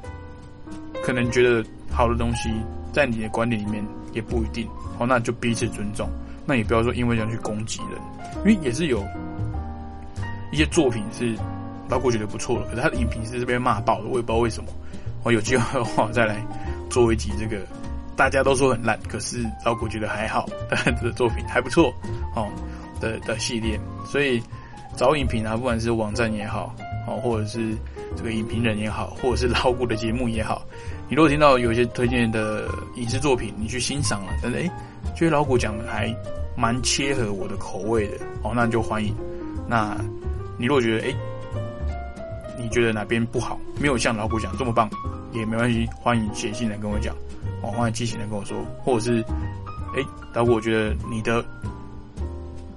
[1.03, 2.49] 可能觉得好的东西，
[2.93, 4.67] 在你的观点里面也不一定。
[4.97, 6.09] 好，那就彼此尊重。
[6.45, 7.99] 那也不要说因为这样去攻击人，
[8.37, 9.03] 因为也是有
[10.51, 11.35] 一些作品是
[11.89, 14.69] 包括觉得不错的，可是他的影评是被骂爆的，我也不知道为什么。
[15.23, 16.41] 我有机会的话再来
[16.89, 17.61] 做一集这个。
[18.17, 20.47] 大家都说很烂，可是老古觉得还好，
[21.03, 21.93] 的作品还不错
[22.35, 22.49] 哦
[22.99, 24.41] 的的系列，所以
[24.95, 26.73] 找影评啊，不管是网站也好，
[27.07, 27.77] 哦，或者是
[28.15, 30.63] 这个影评人也好，或者是老古的节目也好，
[31.07, 34.71] 你如果听到有些推荐的影视作品，你去欣赏了，真的诶，
[35.15, 36.11] 觉得老古讲的还
[36.55, 39.15] 蛮切合我的口味的哦，那就欢迎。
[39.67, 39.95] 那
[40.57, 41.15] 你如果觉得诶，
[42.57, 44.89] 你觉得哪边不好，没有像老古讲这么棒，
[45.33, 47.15] 也没关系，欢迎写信来跟我讲。
[47.61, 49.21] 哦，欢迎激情的跟我说，或者是，
[49.95, 50.03] 哎，
[50.33, 51.43] 老果我觉得你的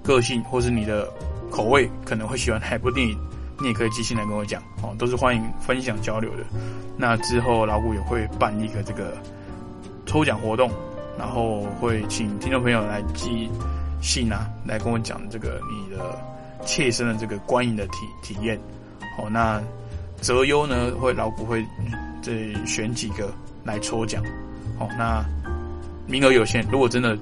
[0.03, 1.09] 个性或是你的
[1.51, 3.19] 口味可能会喜欢哪部电影，
[3.61, 6.45] 你也可以寄信来跟我讲，哦，都是欢迎分享交流的。
[6.97, 9.17] 那之后老古也会办一个这个
[10.07, 10.71] 抽奖活动，
[11.19, 13.51] 然后会请听众朋友来寄
[14.01, 16.19] 信啊，来跟我讲这个你的
[16.65, 18.59] 切身的这个观影的体体验。
[19.17, 19.63] 好，那
[20.21, 21.65] 择优呢会老股会
[22.23, 24.23] 这选几个来抽奖。
[24.81, 25.25] 哦，那
[26.09, 27.17] 名额有限，如果真的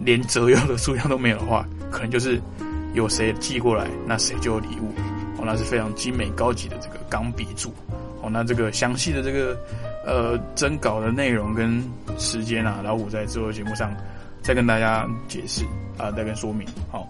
[0.00, 2.40] 连择优的数量都没有的话，可能就是
[2.94, 4.90] 有谁寄过来，那谁就有礼物。
[5.38, 7.72] 哦，那是非常精美高级的这个钢笔柱。
[8.22, 9.56] 哦，那这个详细的这个
[10.04, 11.80] 呃征稿的内容跟
[12.18, 13.94] 时间啊，老虎在之后节目上
[14.42, 15.62] 再跟大家解释
[15.98, 16.66] 啊，再跟说明。
[16.90, 17.06] 好，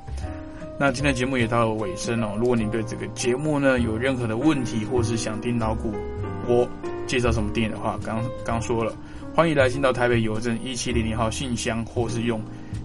[0.78, 2.34] 那今天节目也到了尾声哦。
[2.36, 5.94] 如果你对这个节目呢有任何的问题，或是想听老谷
[6.48, 6.68] 我
[7.06, 8.92] 介绍什么电影的话，刚刚说了，
[9.36, 12.40] 欢迎来信到台北邮政一七零零号信箱，或是用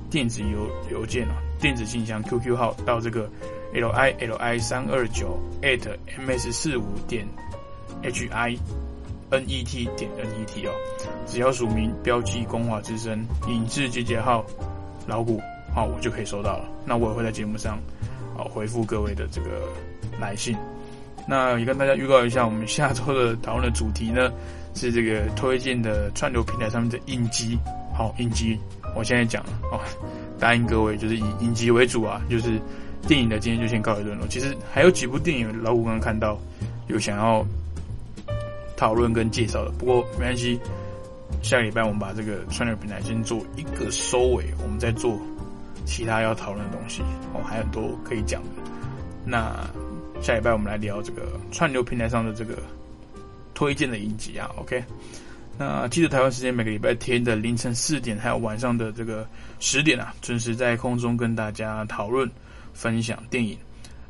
[0.09, 3.25] 电子邮邮件啊，电子信箱 QQ 号到这个
[3.73, 5.79] l i l i 三二九 at
[6.17, 7.25] m s 四五点
[8.03, 8.57] h i
[9.29, 10.73] n e t 点 n e t 哦，
[11.25, 14.45] 只要署名标记光华之声影志集结号
[15.07, 15.39] 老虎，
[15.73, 16.65] 好，我就可以收到了。
[16.85, 17.79] 那我也会在节目上
[18.37, 19.69] 啊回复各位的这个
[20.19, 20.53] 来信。
[21.25, 24.29] 那也跟大家预告一下，我们下周的讨论的主题呢
[24.73, 27.57] 是这个推荐的串流平台上面的影集。
[27.93, 28.57] 好，影集，
[28.95, 29.79] 我现在讲了哦，
[30.39, 32.59] 答应各位就是以影集为主啊，就是
[33.05, 34.25] 电影的今天就先告一段落。
[34.27, 36.39] 其实还有几部电影老五刚刚看到
[36.87, 37.45] 有想要
[38.77, 40.57] 讨论跟介绍的，不过没关系，
[41.43, 45.19] 下礼拜我们把这个串流平台先做一个收尾，我们再做
[45.85, 47.01] 其他要讨论的东西
[47.33, 48.49] 哦，还很多可以讲的。
[49.25, 49.69] 那
[50.21, 52.57] 下礼拜我们来聊这个串流平台上的这个
[53.61, 54.83] 推荐的影集啊，OK？
[55.55, 59.23] 那记得台湾时间每个礼拜天的凌晨四点，还有晚上的这个
[59.59, 62.27] 十点啊，准时在空中跟大家讨论
[62.73, 63.55] 分享电影。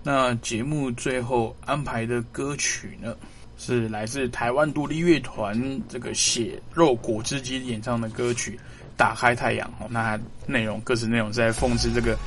[0.03, 3.13] 那节目最后安排的歌曲呢，
[3.57, 8.51] 是来自台湾独立乐团这个血肉果汁机演唱的歌曲
[8.95, 9.87] 《打开太阳》哦。
[9.89, 12.17] 那内容歌词内容是在讽刺这个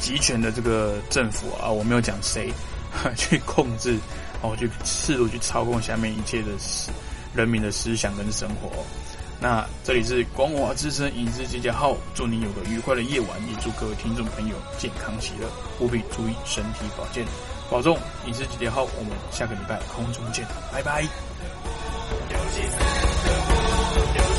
[0.00, 2.50] 集权的这个政府啊，我没有讲谁。
[3.16, 3.98] 去控制，
[4.44, 6.92] 哦，去试图去操控下面一切的思
[7.34, 8.70] 人民的思想跟生活。
[9.40, 15.48] 那这里是光华之声影视集结号，祝你有个愉快的夜晚，也祝各位听众朋友健康喜乐，
[15.80, 17.24] 务必注意身体保健，
[17.70, 17.96] 保重。
[18.26, 21.02] 影视集结号，我们下个礼拜空中见，拜拜。
[24.12, 24.33] 有